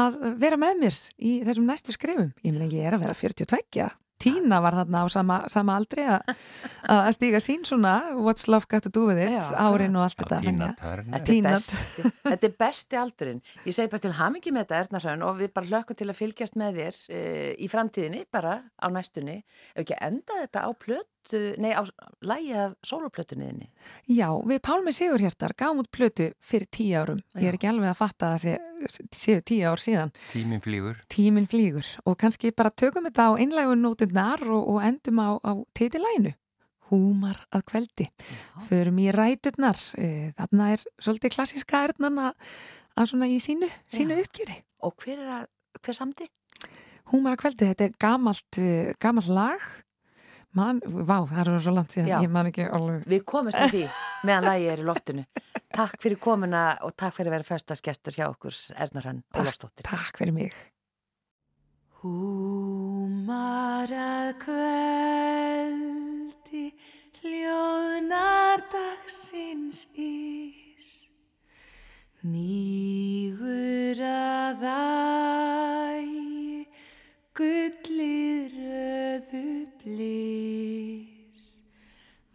[0.00, 2.30] að, vera með mér í þessum næstu skrifum.
[2.46, 3.90] Ég meina, ég er að vera 42,
[4.20, 6.32] Tína var þarna á sama, sama aldri að,
[6.92, 10.20] að stíga sín svona What's Love Got To Do With It, Já, árin og allt
[10.20, 10.40] Já, þetta.
[10.44, 10.70] Tína.
[10.76, 13.40] Þetta er, þetta er besti aldurinn.
[13.64, 16.58] Ég segi bara til hamingi með þetta Erna og við bara hlökkum til að fylgjast
[16.60, 17.22] með þér e,
[17.56, 19.40] í framtíðinni, bara á næstunni.
[19.74, 21.82] Ef ekki enda þetta á plötu, nei á
[22.24, 23.70] lægi af soloplötunniðinni.
[24.12, 27.20] Já, við Pálmi Sigurhjartar gáum út plötu fyrir tíu árum.
[27.40, 30.12] Ég er ekki alveg að fatta að það sé- séu tíu ár síðan.
[30.32, 31.00] Tíminn flýgur.
[31.12, 35.52] Tíminn flýgur og kannski bara tökum þetta á einlægun nótundar og, og endum á, á
[35.74, 36.34] titilænu.
[36.90, 38.08] Húmar að kveldi.
[38.66, 39.78] Förum í ræturnar.
[39.98, 42.56] Eh, Þarna er svolítið klassíska erðnan að,
[43.06, 44.56] svona í sínu, sínu uppgjöri.
[44.82, 45.46] Og hver er að,
[45.84, 46.26] hver samdi?
[47.12, 49.62] Húmar að kveldi, þetta er gamalt, eh, gamalt lag.
[50.52, 52.18] Man, vá, það er svo langt síðan, Já.
[52.24, 53.04] ég man ekki alveg.
[53.06, 53.84] Við komumst að því
[54.26, 55.24] meðan lægi er í loftinu.
[55.70, 59.86] Takk fyrir komuna og takk fyrir að vera festaskestur hjá okkur Erna Hrönn Ólafsdóttir.
[59.86, 60.58] Takk fyrir mig.
[62.00, 65.82] Húmar að kveldi
[67.18, 70.86] hljóðnar dagsins ís.
[72.24, 76.64] Nýgur að ægi
[77.36, 81.44] gullið röðu blís.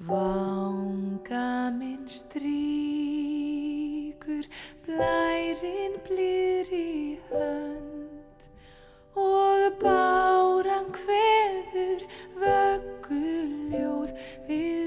[0.06, 2.86] Vanga minn stríkur
[4.86, 7.85] blærin blýr í hönd
[9.25, 12.07] og báran kveður
[12.41, 14.11] vögguljóð
[14.49, 14.85] við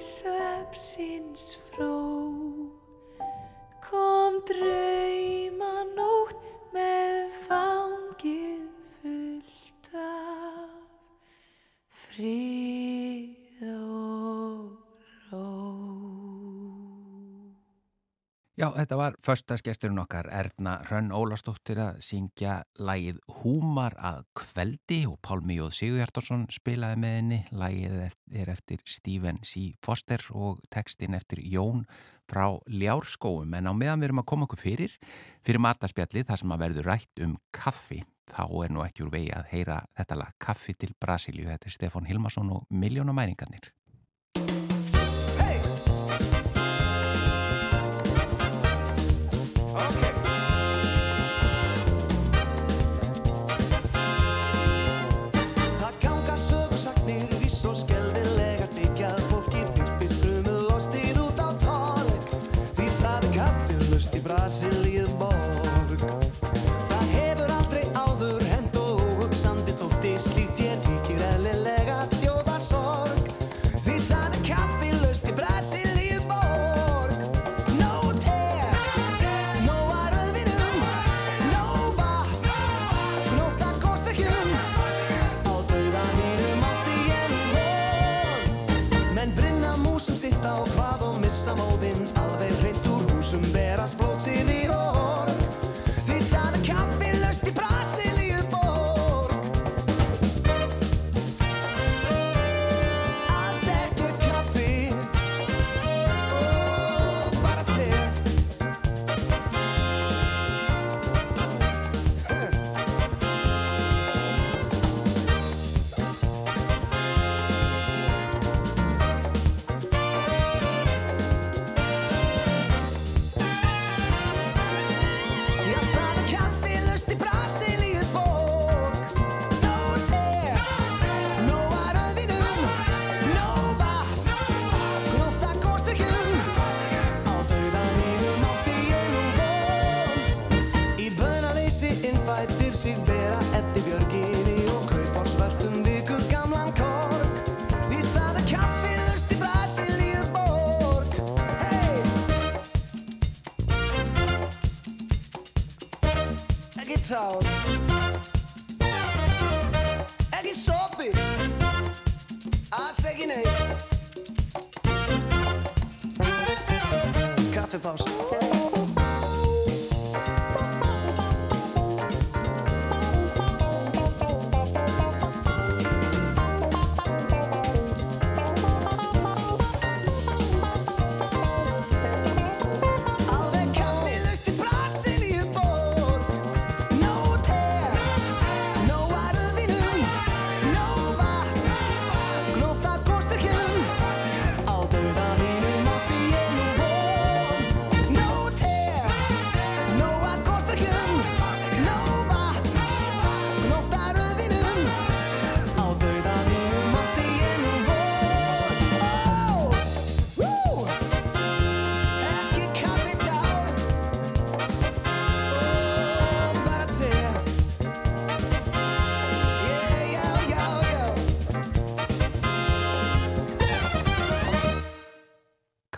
[0.00, 0.35] so
[18.56, 25.18] Já, þetta var förstaskesturinn okkar Erna Hrönn Ólastóttir að syngja lægið Húmar að kveldi og
[25.20, 27.40] Pálmi Jóð Sigurhjartarsson spilaði með henni.
[27.52, 27.98] Lægið
[28.40, 29.66] er eftir Stephen C.
[29.84, 31.84] Foster og textin eftir Jón
[32.24, 33.52] frá Ljárskóum.
[33.60, 34.98] En á meðan við erum að koma okkur fyrir,
[35.44, 38.06] fyrir matarspjalli þar sem að verður rætt um kaffi.
[38.32, 41.50] Þá er nú ekki úr vegi að heyra þetta lag Kaffi til Brasilíu.
[41.52, 43.75] Þetta er Stefan Hilmarsson og Miljónamæringarnir.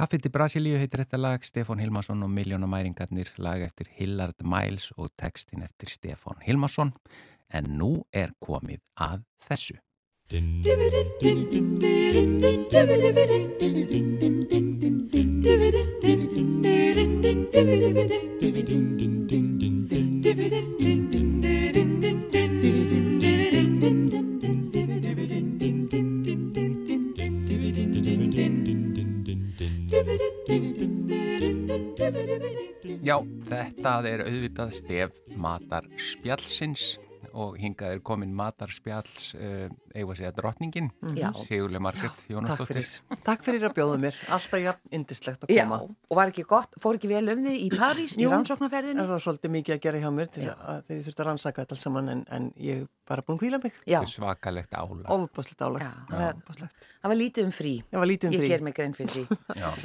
[0.09, 5.61] Til Brasilíu heitir þetta lag, Stefán Hilmarsson og Miljónamæringarnir, lag eftir Hillard Miles og textin
[5.67, 6.95] eftir Stefán Hilmarsson.
[7.53, 9.77] En nú er komið að þessu.
[33.09, 33.15] Já,
[33.49, 36.99] þetta er auðvitað stef matar spjallsins
[37.33, 40.91] og hingað er komin matarspjalls uh, eigum að segja drottningin
[41.43, 42.89] Sigurlega Margret Jónasdóttir.
[43.09, 45.81] takk, takk fyrir að bjóða mér, alltaf jafn indislegt að koma.
[45.83, 49.03] Já, og var ekki gott, fór ekki vel um því í París í rannsóknarferðinni?
[49.05, 51.65] Það var svolítið mikið að gera hjá mér til að þegar ég þurfti að rannsaka
[51.65, 53.77] þetta alls saman en, en ég bara búin að kvíla mig.
[54.09, 55.07] Svakalegt álag.
[55.09, 55.85] Óbúslegt álag.
[56.09, 57.73] Það var lítið um frí.
[57.89, 58.43] Það var lítið um frí.
[58.43, 59.23] Ég ger mig grein fyrir því.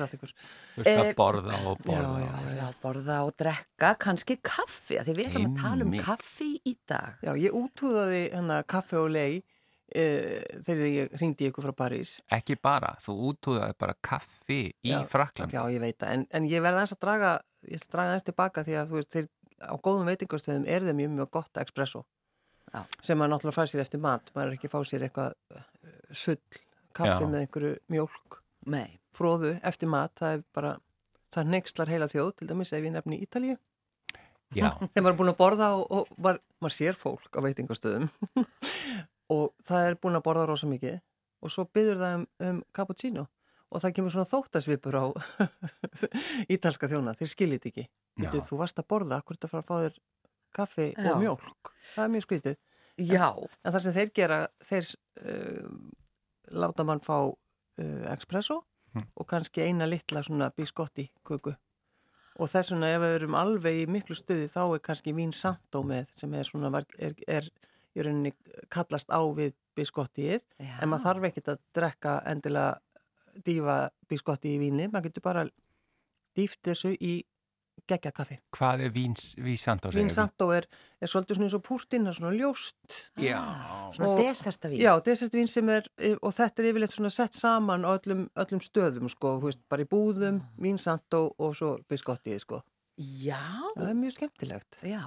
[0.74, 2.24] Þú veist að borða og borða.
[2.24, 6.76] Já, já, borða og drekka kannski kaffi, því við ætlum að tala um kaffi í
[6.89, 7.20] dag.
[7.24, 9.43] Já, ég útúðaði hennar kaffi og lei
[9.94, 15.54] þegar ég ringdi ykkur frá París Ekki bara, þú útúðaði bara kaffi í já, Frakland
[15.54, 17.34] Já, ég veit það, en, en ég verði eins að draga
[17.68, 19.30] ég ætla að draga eins tilbaka því að þú veist, þeir,
[19.64, 22.04] á góðum veitingastöðum er þeim mjög, mjög gott espresso
[22.74, 22.82] já.
[23.02, 25.68] sem maður náttúrulega fær sér eftir mat maður er ekki að fá sér eitthvað uh,
[26.10, 26.39] sull
[26.94, 27.30] kaffi já.
[27.30, 28.39] með einhverju mjölk
[28.74, 28.98] Nei.
[29.14, 30.74] fróðu eftir mat, það er bara
[31.34, 33.58] það nexlar heila þjóð, til dæmis ef ég nefni Ítalíu.
[34.54, 34.70] Já.
[34.94, 38.10] Þegar maður er búin að borða og, og var, maður sér fólk á veitingastöðum
[39.32, 40.99] og það er búin að borða rosa mikið
[41.43, 43.28] og svo byður það um, um cappuccino
[43.74, 45.05] og það kemur svona þóttasvipur á
[46.55, 47.88] ítalska þjóna, þeir skiljit ekki.
[48.21, 49.95] Þú, þú varst að borða, hvort að fara að fá þér
[50.53, 51.07] kaffi Já.
[51.09, 51.71] og mjólk.
[51.95, 52.59] Það er mjög skrítið.
[53.01, 53.30] Já,
[53.65, 54.91] En það sem þeir gera, þeir
[55.26, 55.71] uh,
[56.53, 58.59] láta mann fá uh, espresso
[58.93, 59.07] Hm.
[59.17, 61.53] og kannski eina litla svona biskotti kuku.
[62.41, 65.84] Og þess vegna ef við erum alveg í miklu stuði þá er kannski vín sandó
[65.86, 67.49] með sem er svona, er, er
[67.96, 68.34] í rauninni
[68.74, 70.41] kallast á við biskottið.
[70.60, 70.78] Já.
[70.82, 72.80] En maður þarf ekkit að drekka endilega
[73.46, 73.78] dífa
[74.10, 74.88] biskotti í víni.
[74.91, 75.46] Maður getur bara
[76.38, 77.22] dýft þessu í
[77.89, 78.38] geggja kaffi.
[78.56, 79.89] Hvað er víns, vísandó?
[79.91, 80.68] Vín sandó er,
[81.02, 83.00] er svolítið svona eins og púrtinn, það er svona ljóst.
[83.20, 83.39] Já.
[83.98, 84.80] svona Og- desertavín.
[84.80, 85.89] Já, desertvín sem er,
[86.22, 89.89] og þetta er yfirleitt svona sett saman á öllum, öllum stöðum, sko, veist, bara í
[89.89, 92.62] búðum, vínsandó og svo biskottið, sko.
[92.98, 93.41] Já,
[93.76, 94.78] Það er mjög skemmtilegt.
[94.86, 95.04] já.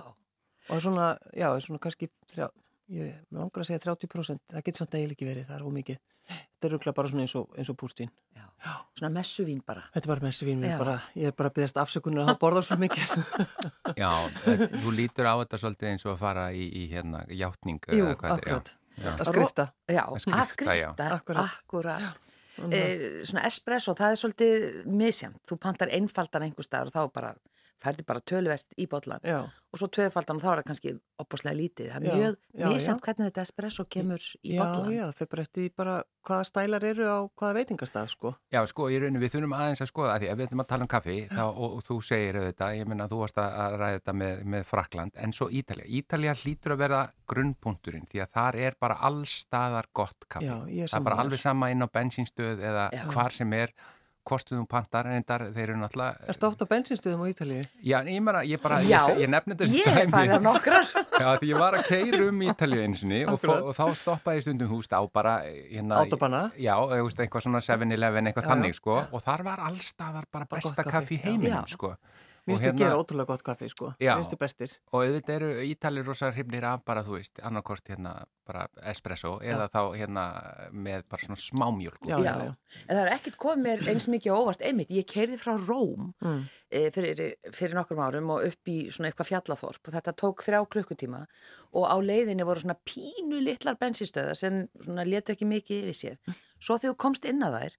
[0.69, 2.51] Og svona, já, svona kannski, þrjá,
[2.93, 5.99] ég langar að segja 30%, það getur samt eiginlega ekki verið, það er ómikið.
[6.27, 8.11] Þetta er rúkla bara svona eins og, eins og púrtín.
[8.35, 8.45] já.
[8.99, 9.85] Svona messuvín bara.
[9.95, 10.77] Þetta er bara messuvín, Já.
[10.81, 13.13] bara, ég er bara að byggast afsökunar að hafa borðað svo mikið.
[14.03, 14.11] Já,
[14.83, 17.79] þú lítur á þetta svolítið eins og að fara í, í hérna, játning.
[17.93, 18.57] Jú, eða hvað þetta er, já.
[18.57, 18.73] akkurat.
[19.21, 19.67] Að skrifta.
[19.93, 21.19] Já, Að að skrifta, skrifta, já.
[21.19, 21.59] Akkurat.
[21.61, 22.23] akkurat.
[22.73, 22.81] E,
[23.29, 25.43] svona espresso, það er svolítið misjæmt.
[25.47, 27.35] Þú pantar einfaldan einhver staðar og þá bara
[27.83, 31.57] færði bara töluvert í botlan Já, og svo tvöfaldan og þá er það kannski opaslega
[31.59, 31.89] lítið.
[31.93, 32.95] Það Já, er mjög já, já.
[33.07, 34.93] hvernig þetta espresso kemur í já, botlan.
[34.95, 35.97] já, það fyrir bara eftir bara
[36.27, 38.33] hvaða stælar eru á hvaða veitingastað, sko.
[38.51, 40.87] Já, sko, í rauninu við þurfum aðeins að skoða því að við ætlum að tala
[40.87, 43.99] um kaffi þá, og, og þú segir auðvitað, ég menna þú varst að að ræða
[44.01, 45.87] þetta með, með Frakland en svo Ítalja.
[46.01, 50.49] Ítalja hlýtur að vera grunnpunkturinn því að þar er bara allstaðar gott kaffi.
[50.49, 53.05] Já, ég það er bara alveg sama inn á bensinstöð eða Já.
[53.13, 53.75] hvar sem er
[54.27, 57.63] kostuðum pantar en þar, þeir eru náttúrulega Erstu ofta á bensinstöðum á Ítalíu?
[57.81, 60.41] Já, ég, bara, ég bara, Já, ég, ég nefni þetta sem Ég hef farið á
[60.47, 60.91] nokkrar.
[61.23, 64.47] Já, því ég var að keira um Ítalju einsinni og, fó- og þá stoppaði ég
[64.49, 66.43] stundum húst á bara hérna, Autobahna?
[66.61, 68.81] Já, eitthvað svona 7-Eleven, eitthvað Já, þannig já.
[68.81, 71.95] sko og þar var allstaðar bara besta kaffi í heiminum já.
[72.47, 73.89] Mér finnst þið gera ótrúlega gott kaffi, sko.
[73.99, 74.13] Já.
[74.15, 74.73] Mér finnst þið bestir.
[74.93, 78.13] og auðvitað eru Ítalir rosa hrifnir af bara, þú veist, annarkort hérna
[78.47, 80.25] bara espresso eða þá hérna
[80.71, 82.53] með bara svona smámjölk Já, Já, já, já.
[82.87, 86.13] en það er ekkert komið mér eins mikið á óvart einmitt, ég keirði frá Róm
[86.23, 86.45] Mm.
[86.71, 90.61] e, fyrir, fyrir nokkrum árum og upp í svona eitthvað fjallaþorp og þetta tók þrjá
[90.71, 91.25] klukkutíma
[91.75, 96.17] og á leiðinni voru svona pínu litlar bensinstöðar sem svona letu ekki mikið yfir sér
[96.63, 97.77] svo þegar þú komst inn að þær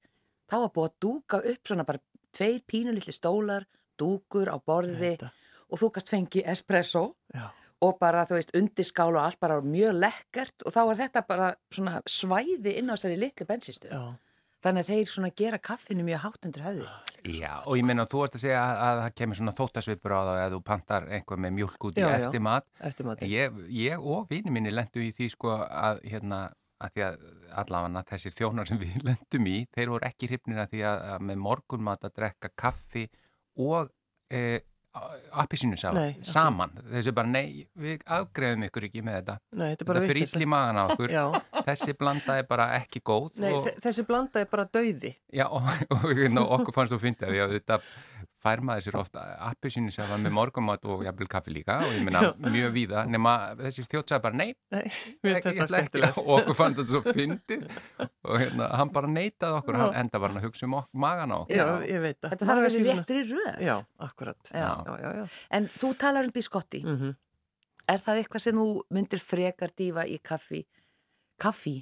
[0.52, 2.04] þá var búið að dúka upp svona bara
[2.36, 3.64] tveir pínu litli stólar,
[4.00, 5.32] dúkur á borði Þetta.
[5.70, 7.50] og þú gast fengi espresso Já.
[7.82, 11.52] og bara, þú veist, undirskál og allt bara mjög lekkert og þá er þetta bara
[11.74, 14.06] svona svæði inn á þessari litlu bensinstöð Já.
[14.66, 16.86] Þannig að þeir svona gera kaffinu mjög hátt undir höfði.
[17.38, 20.20] Já, og ég meina þú ert að segja að, að það kemur svona þóttasvipur á
[20.20, 23.30] það eða þú pantar einhver með mjölk út í Já, eftir mat Eftir En mati.
[23.30, 26.42] Ég, ég og vini minni lendu í því sko að hérna
[26.84, 27.22] að því að
[27.62, 31.26] allavega þessir þjónar sem við lendum í, þeir voru ekki hrifnir að því að, að
[31.30, 33.06] með morgunmat að drekka kaffi
[33.58, 33.90] og
[34.34, 34.60] e,
[35.38, 36.72] appisínusafa saman.
[36.92, 39.36] Þessu bara, nei, við afgreðum ykkur ekki með þetta.
[39.54, 41.14] Nei, þetta Þetta fyrir ill í magan á okkur.
[41.68, 43.30] Þessi blanda er bara ekki góð.
[43.44, 45.14] Nei, og, þe- þessi blanda er bara dauði.
[45.34, 47.80] já, og, og, og okkur fannst þú að því að þetta
[48.48, 52.74] fær maður sér ofta appisínusafa með morgunmat og jafnvel kaffi líka og ég meina mjög
[52.76, 54.84] víða nema þessi þjótt bara, nei, Nei,
[55.28, 57.68] ég þetta ætla ekki og okkur fannst þetta svo fyndið
[58.02, 61.36] og hérna, hann bara neitaði okkur hann enda var hann að hugsa um ok magan
[61.36, 62.34] á okkur Já, ég veit það.
[62.34, 63.62] Þetta þarf að vera réttir í röð.
[63.66, 63.76] Já,
[64.08, 64.52] akkurat.
[64.52, 64.68] Já.
[64.88, 65.10] já, já.
[65.22, 65.24] já.
[65.58, 66.84] En þú talar um biskotti.
[66.86, 67.16] Mm
[67.88, 70.66] Er það eitthvað sem þú myndir frekar dífa í kaffi?
[71.38, 71.76] Kaffi?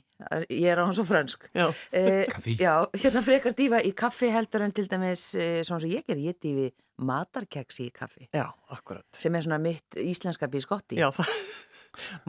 [0.50, 1.50] Ég er á hans og frönsk.
[1.56, 1.68] Já.
[1.92, 2.56] Eh, Kaffi.
[2.60, 6.20] Já, hérna frekar dífa í kaffi heldur en til dæmis, eh, svona sem ég ger,
[6.20, 8.28] ég dífi matarkeksi í kaffi.
[8.34, 9.06] Já, akkurat.
[9.16, 10.96] Sem er svona mitt íslenska biskotti.
[11.00, 11.32] Já, það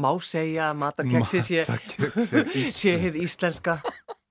[0.03, 2.51] má segja að matarkeksi sé, Matarkex er
[2.81, 3.81] sé hér íslenska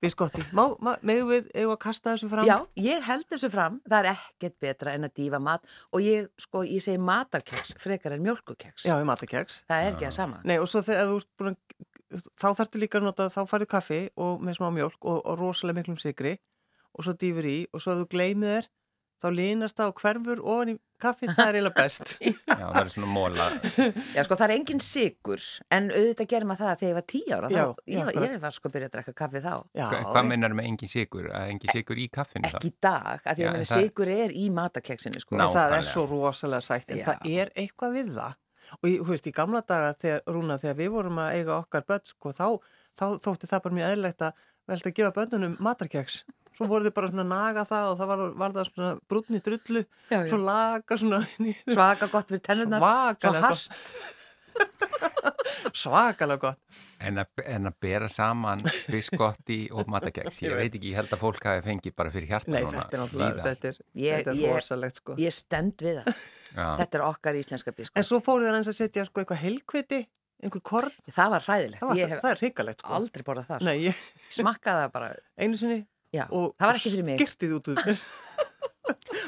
[0.00, 0.44] biskotti.
[0.52, 2.46] Megum við að kasta þessu fram?
[2.48, 6.28] Já, ég held þessu fram, það er ekkert betra en að dífa mat og ég,
[6.40, 8.88] sko, ég segi matarkeks frekar en mjölkukeks.
[8.88, 9.62] Já, matarkeks.
[9.68, 10.40] Það er ekki að sama.
[10.44, 11.78] Nei, og svo þegar þú ert búin að,
[12.12, 15.80] þá þarftu líka að nota, þá farið kaffi og með smá mjölk og, og rosalega
[15.82, 16.36] miklum sigri
[16.96, 18.68] og svo dýfur í og svo að þú gleymið þér,
[19.16, 22.14] þá línast það og hverfur ofan í kaffi, það er eiginlega best.
[22.56, 23.46] Já, það er svona móla
[24.16, 25.42] Já, sko, það er engin sigur,
[25.76, 28.38] en auðvitað gerir maður það þegar ég var tíu ára, Já, þá, já, ég, ég
[28.46, 29.52] var sko að byrja að drekka kaffi þá.
[29.76, 31.28] Já, Hva, Hvað meinar með engin sigur?
[31.36, 34.46] Að engin sigur í kaffinu Ekki í dag, af því að það- sigur er í
[34.56, 35.36] matakeksinu, sko.
[35.36, 35.46] Ná.
[35.48, 37.06] En það er svo rosalega sætt, en Já.
[37.10, 38.36] það er eitthvað við það.
[38.80, 41.86] Og ég, þú veist, í gamla daga, þegar, Rúna, þegar við vorum að eiga okkar
[41.88, 42.46] börn, sko, þá,
[42.98, 46.18] þá þótti það bara mjög eðlilegt að velta að gefa börnunum matarkeks.
[46.56, 49.82] svo voru þið bara svona naga það og það var, var það svona brúnni drullu
[50.08, 51.18] svo laga svona
[51.74, 52.86] Svaka gott fyrir tennunar.
[53.20, 53.82] Svo gott.
[55.76, 56.60] Svakalega gott
[57.06, 61.20] En að, en að bera saman biskotti og matakeks, ég veit ekki, ég held að
[61.20, 62.82] fólk hafi fengið bara fyrir hjarta Nei, núna.
[62.86, 66.20] þetta er náttúrulega, þetta er, Ég- þetta er ég- rosalegt sko Ég stend við það.
[66.56, 66.68] Já.
[66.80, 67.96] Þetta er okkar íslenska biskot.
[68.00, 70.00] En svo fóru þeir eins að setja sko eitthvað helkviti
[70.42, 71.80] einhver korn, Það var hræðilegt.
[71.80, 73.60] það, var, það er hrikalegt sko aldrei borðað það.
[73.60, 73.68] Sko.
[73.68, 74.02] Nei, ég,
[74.40, 75.12] Smakkaði það bara.
[75.38, 75.78] einu sinni
[76.16, 77.20] Já, og það var ekki fyrir mig.
[77.20, 77.74] skirtið út á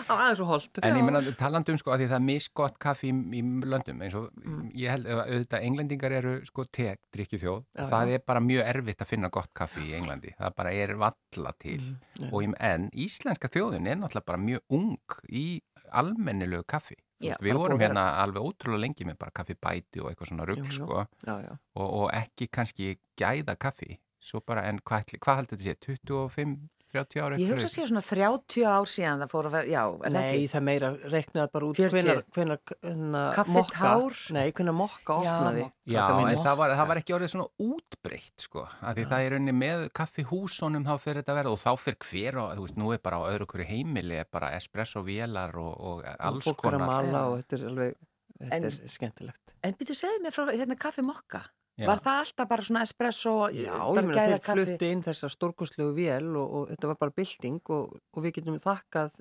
[0.09, 0.79] aðeins og holdt.
[0.85, 4.03] En ég menna, talandi um sko að því það er misgott kaffi í, í löndum
[4.05, 4.71] eins og Mm.
[4.79, 9.03] ég held að auðvitað englendingar eru sko teg, drikkjufjóð Já, það er bara mjög erfitt
[9.05, 11.81] að finna gott kaffi í Englandi, það bara er valla til.
[12.23, 15.61] Mm, og en íslenska þjóðin er náttúrulega bara mjög ung í
[15.93, 16.97] almennilegu kaffi.
[17.19, 20.45] Já, Veist, við vorum hérna alveg ótrúlega lengi með bara kaffi bæti og eitthvað svona
[20.47, 21.01] rugg sko.
[21.27, 25.67] Já, já, og, og ekki kannski gæða kaffi svo bara, en hvað, hvað heldur þetta
[25.67, 26.55] sé 25,
[26.93, 29.83] 30 ára Ég hugsa að sé svona 30 ár síðan það fór að vera, já,
[30.15, 30.49] Nei, ekki?
[30.55, 31.93] það meira reiknaði bara út 40.
[31.95, 33.93] hvenar, hvenar, hvenar mokka.
[34.39, 35.67] Nei, hvenar mokka Já, opnaði.
[35.89, 39.35] Já, en það var, það var ekki orðið svona útbreytt sko, af því það er
[39.37, 42.79] rauninni með kaffihúsunum þá fyrir þetta að vera og þá fyrir hver og þú veist,
[42.81, 46.65] nú er bara á öðru hverju heimili er bara espresso vélar og, og alls Fólk
[46.65, 47.29] er að konar mala Já.
[47.29, 47.95] og þetta er alveg
[48.39, 51.41] þetta En- er skemmtilegt En byrju, segðu mér frá hérna kaffi mokka.
[51.79, 51.87] Já.
[51.87, 55.93] Var það alltaf bara svona espresso, Já, ég meina gæða þeir fluttu inn þessa stórkoslegu
[55.95, 59.21] vél og, og þetta var bara bylting og, og við getum þakkað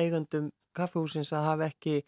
[0.00, 2.00] eigandum kaffehúsins að hafa ekki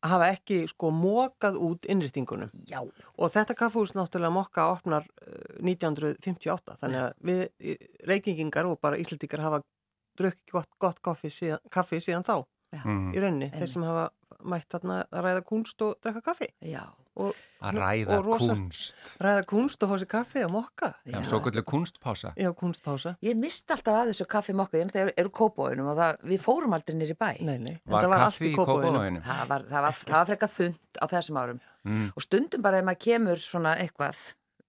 [0.00, 6.78] hafa ekki sko mokað út innrýtingunum Já, og þetta kaffehús náttúrulega mokka opnar eh, 1958
[6.80, 9.60] þannig að við eh, reykingingar og bara íslendingar hafa
[10.18, 13.60] drukkið gott, gott kaffi, síðan, kaffi síðan þá mm, í rauninni, Einmitt.
[13.60, 14.08] þeir sem hafa
[14.50, 16.48] mætt að ræða kunst og drekka kaffi.
[16.64, 16.82] Já,
[17.20, 21.18] og að ræða og rosa- kunst ræða kunst og fá sér kaffi og mokka Já,
[21.18, 21.22] já.
[21.28, 25.30] svo kvöldu kunstpása Já, kunstpása Ég misti alltaf að þessu kaffi mokka, ég náttúrulega eru
[25.30, 27.30] kópóinum og það, við fórum aldrei nýri bæ.
[27.44, 29.22] Nei, nei, Var þetta var kaffi í kópavóinu?
[29.28, 31.60] Það var, það var, það var frekar þund á þessum árum.
[31.84, 32.06] Mm.
[32.16, 34.16] Og stundum bara ef maður kemur svona eitthvað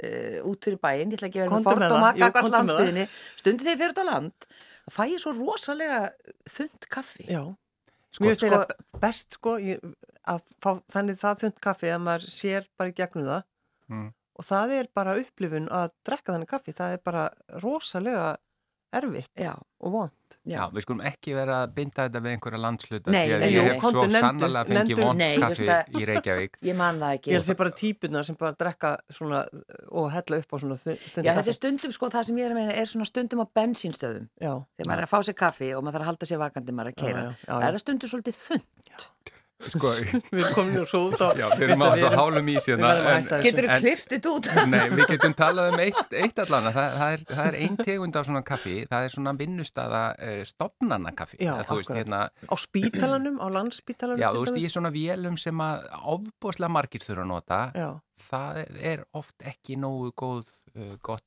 [0.04, 2.54] uh, út fyrir bæinn, ég ætla ekki að vera með kakvart komdu með það.
[2.58, 3.08] landsbyðinni,
[3.40, 4.48] stundum þegar ég fyrir á land,
[4.88, 6.00] þá fæ ég svo rosalega
[6.50, 7.26] þund kaffi.
[7.32, 7.44] Já,
[8.12, 9.80] Sko, mér finnst sko- þetta best sko ég,
[10.28, 13.44] að fá þannig það þund kaffi að maður sér bara í gegnum það
[13.92, 14.14] Mm.
[14.40, 18.38] og það er bara upplifun að drekka þannig kaffi, það er bara rosalega
[18.94, 20.12] erfitt Já, og vond.
[20.48, 23.68] Já, við skulum ekki vera að binda þetta við einhverja landsluta Nei, því að ég
[23.70, 27.32] hef svo nefndu- sannlega fengið vond kaffi að- í Reykjavík ég man það ekki.
[27.32, 29.42] Ég held sér bara típunar sem bara drekka svona
[29.92, 31.50] og hella upp á svona þund Já, þetta kaffi.
[31.50, 34.28] er stundum, sko, það sem ég er að meina er svona stundum á bensínstöðum.
[34.40, 36.72] Já, Þegar maður er að fá sér kaffi og maður þarf að halda sér vakandi
[36.76, 37.22] maður er að Já, keira.
[37.22, 37.68] já, já, Það já.
[37.68, 38.64] er það stundum svolítið þund.
[39.70, 39.92] Sko,
[40.32, 43.28] við erum komin og svo út á já, við erum á svo hálum í síðan.
[43.46, 44.50] Getur þú kliftið út?
[44.72, 46.70] Nei, við getum talað um eitt, eitt allan.
[46.72, 48.76] Það, það, er, það er ein tegund af svona kaffi.
[48.92, 54.30] Það er svona vinnustada uh, stopnana kaffi Já, veist, hérna, á spítalanum, á landspítalanum Já,
[54.36, 54.70] þú veist, dæmis.
[54.70, 57.62] í svona vélum sem að ofbúslega margir þurfa að nota.
[57.78, 57.90] Já,
[58.28, 60.46] það er oft ekki nógu góð,
[60.76, 61.26] uh, gott,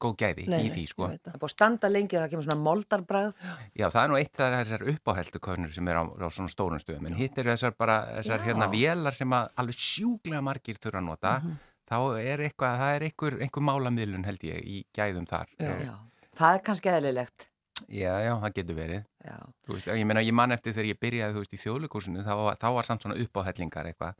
[0.00, 1.08] góð gæði nei, í nei, því, sko.
[1.08, 1.34] veit það.
[1.34, 3.32] Er búið að standa lengi og það kemur svona moldarbræð.
[3.76, 6.48] Já, það er nú eitt það er þessar uppáheldu könnur sem er á, á svona
[6.54, 8.44] stórum stöðum en hitt eru þessar bara, þessar Já.
[8.48, 11.56] hérna vélar sem að alveg sjúglega margir þurfa að nota Mhm.
[11.92, 15.68] þá er eitthvað, það er einhver, einhver málamiðlun held ég í gæðum þar Já.
[15.68, 15.94] Eh, Já.
[16.36, 17.48] Það er kannski eðlilegt.
[17.88, 19.36] já, já, það getur verið Já.
[19.66, 22.32] Þú veist, ég meina, ég man eftir þegar ég byrjaði, þú veist, í þjóðleikursinu, þá,
[22.42, 24.14] var- þá var samt svona uppáhellingar eitthvað.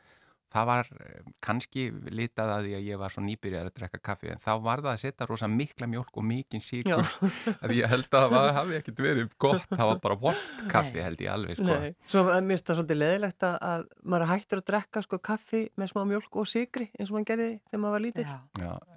[0.53, 4.31] Það var eh, kannski litað að því að ég var svo nýbyrjaður að drekka kaffi,
[4.33, 7.07] en þá var það að setja rosa mikla mjólk og mikinn síkur.
[7.55, 11.23] að ég held að það hafi ekkert verið gott, það var bara vort kaffi, held
[11.25, 11.69] ég alveg, sko.
[11.71, 15.21] Nei, svo að mér finnst það svolítið leðilegt að, að maður hættur að drekka sko
[15.31, 18.29] kaffi með smá mjölk og sigri eins og maður gerði þegar maður var lítill.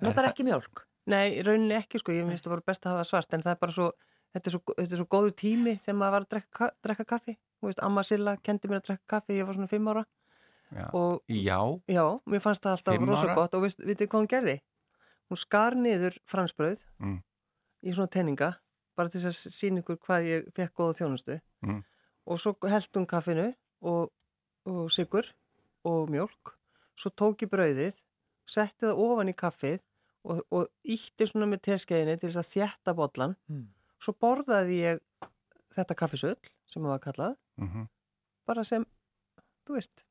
[0.03, 0.83] Notar ekki mjölk?
[1.11, 3.55] Nei, í rauninni ekki sko, ég finnst það bara best að hafa svart en það
[3.55, 3.89] er bara svo,
[4.33, 7.35] þetta er svo, þetta er svo góður tími þegar maður var að drekka, drekka kaffi.
[7.81, 10.03] Amma Silla kendi mér að drekka kaffi, ég var svona fimm ára
[10.71, 10.89] já.
[10.93, 13.35] og já, já, mér fannst það alltaf Fimm rosa ára?
[13.35, 14.57] gott og veist, vitið hvað hún gerði?
[15.29, 17.19] Hún skar niður fransbröð Mm.
[17.83, 18.53] í svona tenninga
[18.95, 21.83] bara til þess að sína ykkur hvað ég fekk góða þjónustu Mm.
[22.27, 24.11] og svo held hún kaffinu og,
[24.65, 25.25] og sigur
[25.85, 26.55] og mjölk
[26.95, 27.93] svo tók ég brauðið
[28.47, 29.79] setti það ofan í kaffið
[30.25, 33.67] og, og ítti svona með teskeiðinni til þess að þjætta bollan Mm.
[33.99, 34.99] svo borðaði ég
[35.75, 36.37] þetta kaffisull
[36.67, 37.87] sem það var kallað mm
[38.45, 38.85] bara sem,
[39.65, 40.05] þú veist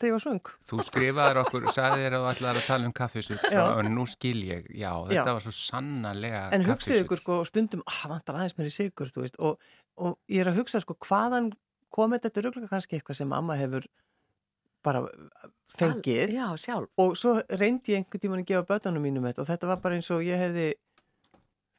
[0.00, 2.94] þegar ég var svöng þú skrifaðir okkur, sagði þér að þú ætlaði að tala um
[3.00, 3.62] kaffisull Já.
[3.66, 5.34] og nú skil ég, já, þetta Já.
[5.36, 9.24] var svo sannarlega En hugsið ykkur sko stundum, ah, vantar aðeins mér í sigur, þú
[9.26, 9.60] veist, og,
[10.00, 11.52] og ég er að hugsa sko hvaðan
[11.92, 13.86] komið þetta ruglega kannski eitthvað sem mamma hefur
[14.84, 15.04] bara
[15.78, 16.88] fengið Já, sjálf.
[16.98, 19.98] og svo reyndi ég einhvern tíman að gefa börnunum mínum þetta og þetta var bara
[19.98, 20.66] eins og ég hefði,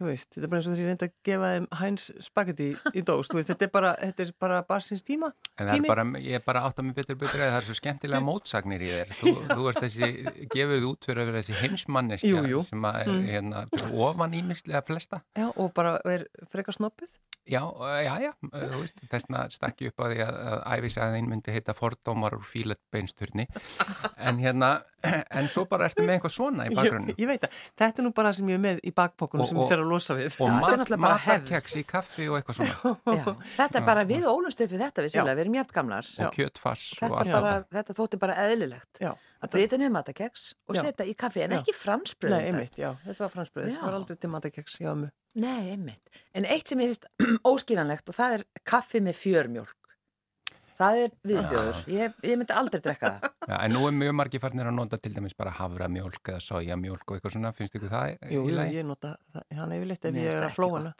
[0.01, 2.67] þú veist, þetta er bara eins og því ég reyndi að gefa þeim hæns spagetti
[2.97, 5.29] í dós, þú veist, þetta er bara, þetta er bara barsins tíma.
[5.61, 7.67] En það er bara, ég er bara átt að mig betur betur að það er
[7.69, 9.13] svo skemmtilega mótsagnir í þér.
[9.21, 10.11] Þú, þú ert þessi,
[10.55, 13.25] gefur þið út fyrir að vera þessi heimsmanneskja sem er Mm.
[13.27, 13.65] hérna,
[13.97, 15.21] ofan ímislega flesta.
[15.37, 17.11] Já, og bara er frekar snoppuð.
[17.49, 17.63] Já,
[18.05, 22.35] já, já, þú veist, þessna stakki upp á því að, að æfisaðin myndi heita fordómar
[22.37, 23.47] úr fíletbeinsturni
[24.21, 24.69] en hérna,
[25.39, 28.05] en svo bara ertu með eitthvað svona í Ég, bakgrunni ég veit það, þetta er
[28.05, 30.37] nú bara sem ég er með í bakpokkunum Og- sem ég fer að losa við.
[30.37, 33.25] og þetta er mat, matakeks í kaffi og eitthvað svona Já,
[33.57, 36.11] þetta er bara við ólumst upp við þetta við sérlega, við erum jæmt gamlar.
[36.21, 37.73] og kjötfass og Þetta, allt bara, þetta.
[37.79, 39.01] þetta þótti bara eðlilegt.
[39.01, 39.11] Já,
[39.41, 40.83] Að breyta niður matakeks og Já.
[40.85, 41.59] setja í kaffi, en Já.
[41.63, 42.35] ekki fransbröð.
[42.37, 43.79] Nei, einmitt, já, þetta var fransbröð, Já.
[43.81, 45.09] það var aldrei til matakeks hjá mig.
[45.39, 46.09] Nei, einmitt.
[46.35, 47.05] En eitt sem ég finnst
[47.51, 49.77] óskiljanlegt og það er kaffi með fjörmjólk.
[50.81, 51.79] Það er viðbjóður.
[51.93, 53.27] Ég, ég myndi aldrei drekka það.
[53.51, 57.03] Já, en nú er mjög margir farnir að nota til dæmis bara havramjólk eða sojamjólk
[57.05, 60.17] og eitthvað svona, finnst ykkur það í- Jú, jú, ég nota það, hann yfirleitt ef
[60.17, 60.93] ég er að flóa hana.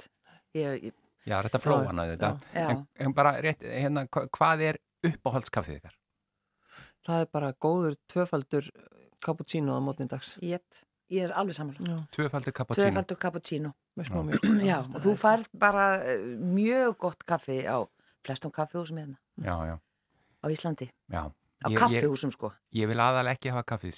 [0.59, 2.29] Ég, ég, Já, þetta flóana þetta.
[2.53, 2.67] Já.
[2.75, 4.79] En, en bara rétt, hérna, hva- hvað er
[5.09, 5.97] uppáhaldskaffið ykkar?
[7.05, 8.69] Það er bara góður tvöfaldur
[9.25, 10.35] cappuccino á mótnindags.
[10.45, 10.65] Jep,
[11.11, 11.91] ég er alveg samanlega.
[11.97, 12.87] Já, Tvöfaldur cappuccino.
[12.87, 13.73] Tvöfaldur cappuccino.
[14.71, 17.83] Já, og þú fær bara eh, mjög gott kaffi á
[18.25, 19.75] flestum kaffihúsum hérna Já, já,
[20.41, 20.87] á Íslandi.
[21.11, 21.27] já.
[21.61, 22.49] Á kaffihúsum sko.
[22.73, 23.97] ég vil aðalega ekki hafa kaffið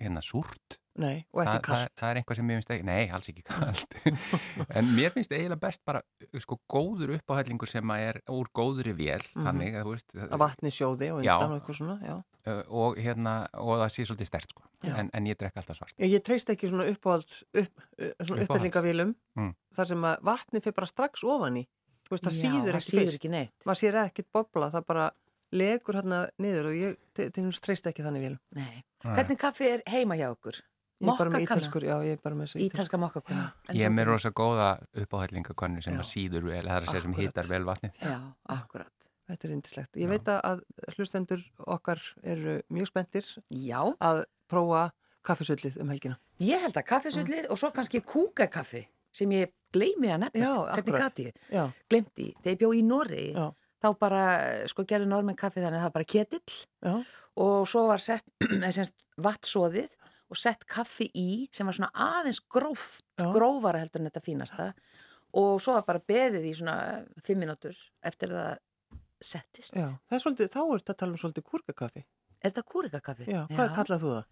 [0.00, 0.78] hérna súrt.
[0.94, 1.92] Nei, og ekki það, það, kallt.
[1.98, 3.96] það er einhvað sem mér finnst ekki, nei, alls ekki kallt
[4.78, 6.00] en mér finnst eiginlega best bara
[6.38, 10.70] sko góður uppáhællingur sem að er úr góðri vél, þannig að þú veist Að vatni
[10.70, 11.34] sjóði og Já.
[11.34, 12.14] undan og eitthvað svona, já.
[12.46, 15.94] Uh, og hérna, og það sé svolítið stert sko, en, en ég drekka alltaf svart
[15.98, 18.44] Ég, ég treyst ekki svona uppáhalds, upp, svona Uppáhalds.
[18.48, 19.54] uppbyllingavélum Mm.
[19.74, 21.64] þar sem að vatni fyrir bara strax ofan í.
[22.04, 23.54] Þú veist, það Já, síður ekki síður ekki neitt.
[23.66, 25.06] Maður sér ekkert bobla, það bara
[25.54, 28.38] legur hérna niður og ég treyst ekki þannig vélum.
[28.54, 28.84] Nei.
[29.04, 29.14] Nei.
[29.16, 30.60] Hvernig kaffi er heima hjá okkur?
[31.02, 31.42] Ég er bara með Mokkakanna?
[31.48, 33.46] ítalskur, já, ég er bara með þessu Ítalska mokkakonna.
[33.74, 34.68] Ég er með rosa góða
[35.02, 38.14] uppáhællingakonnu sem síður vel, það er að segja sem hýtar vel vatnið Já,
[38.54, 39.08] akkurat.
[39.30, 39.96] Þetta er indislegt.
[39.96, 40.60] Ég veit að
[40.98, 44.90] hlustendur okkar eru mjög spenntir Já, að prófa
[45.24, 46.18] kaffisullið um helgina.
[46.44, 50.40] ég held að kaffisullið og svo kannski kúkakaffi sem ég gleymi að nefna.
[50.42, 51.20] Já, akkurat.
[51.50, 52.32] Já, Glemti.
[52.42, 53.46] Þegar ég bjó í Noregi, já,
[53.84, 54.22] þá bara,
[54.70, 56.94] sko, gerði normenn kaffi þannig að það var bara ketill já,
[57.44, 58.26] og svo var sett,
[58.76, 59.88] semst, vatnsóðið
[60.32, 63.28] og sett kaffi í sem var svona aðeins gróft, Já.
[63.32, 64.68] grófara heldur en þetta fínasta
[65.34, 66.76] og svo var bara beðið í svona
[67.26, 68.63] fimm mínútur eftir að það
[69.26, 69.74] settist.
[69.76, 69.88] já.
[70.08, 72.04] Það er svolítið, þá er þetta að tala um svolítið kúrkakaffi.
[72.44, 73.28] Er þetta kúrikakaffi?
[73.30, 74.24] Já, hvað kallað þú það?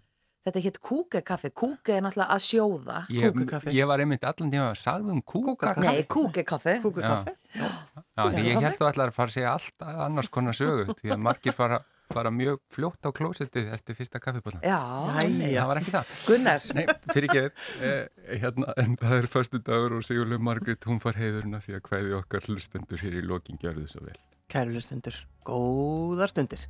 [0.43, 1.49] Þetta hétt kúkekaffi.
[1.55, 2.97] Kúke er náttúrulega að sjóða.
[3.15, 3.37] ég,
[3.77, 6.75] ég var einmitt allan tíma að sagði um kúkakaffi Nei, kúkekaffi.
[6.83, 7.35] Kúkakaffi?
[7.55, 11.13] Já, því ég held þú allar að fara að segja allt annars konar sögu því
[11.15, 11.79] að margir fara,
[12.11, 14.81] fara mjög fljótt á klósettið eftir fyrsta kaffibóla Já,
[15.23, 15.55] einmitt.
[15.55, 16.85] það var ekki það Gunnar, Nei,
[17.15, 17.45] fyrir ekki
[17.87, 18.03] eh,
[18.43, 22.19] hérna, en það er förstu dagur og Sigurlega Margrét, hún far heiðurna því að hvaði
[22.19, 24.19] okkar hlustendur hér í lokin gjörðu svo vel.
[24.53, 25.15] Kæru hlustendur,
[25.49, 26.67] góðar stundir.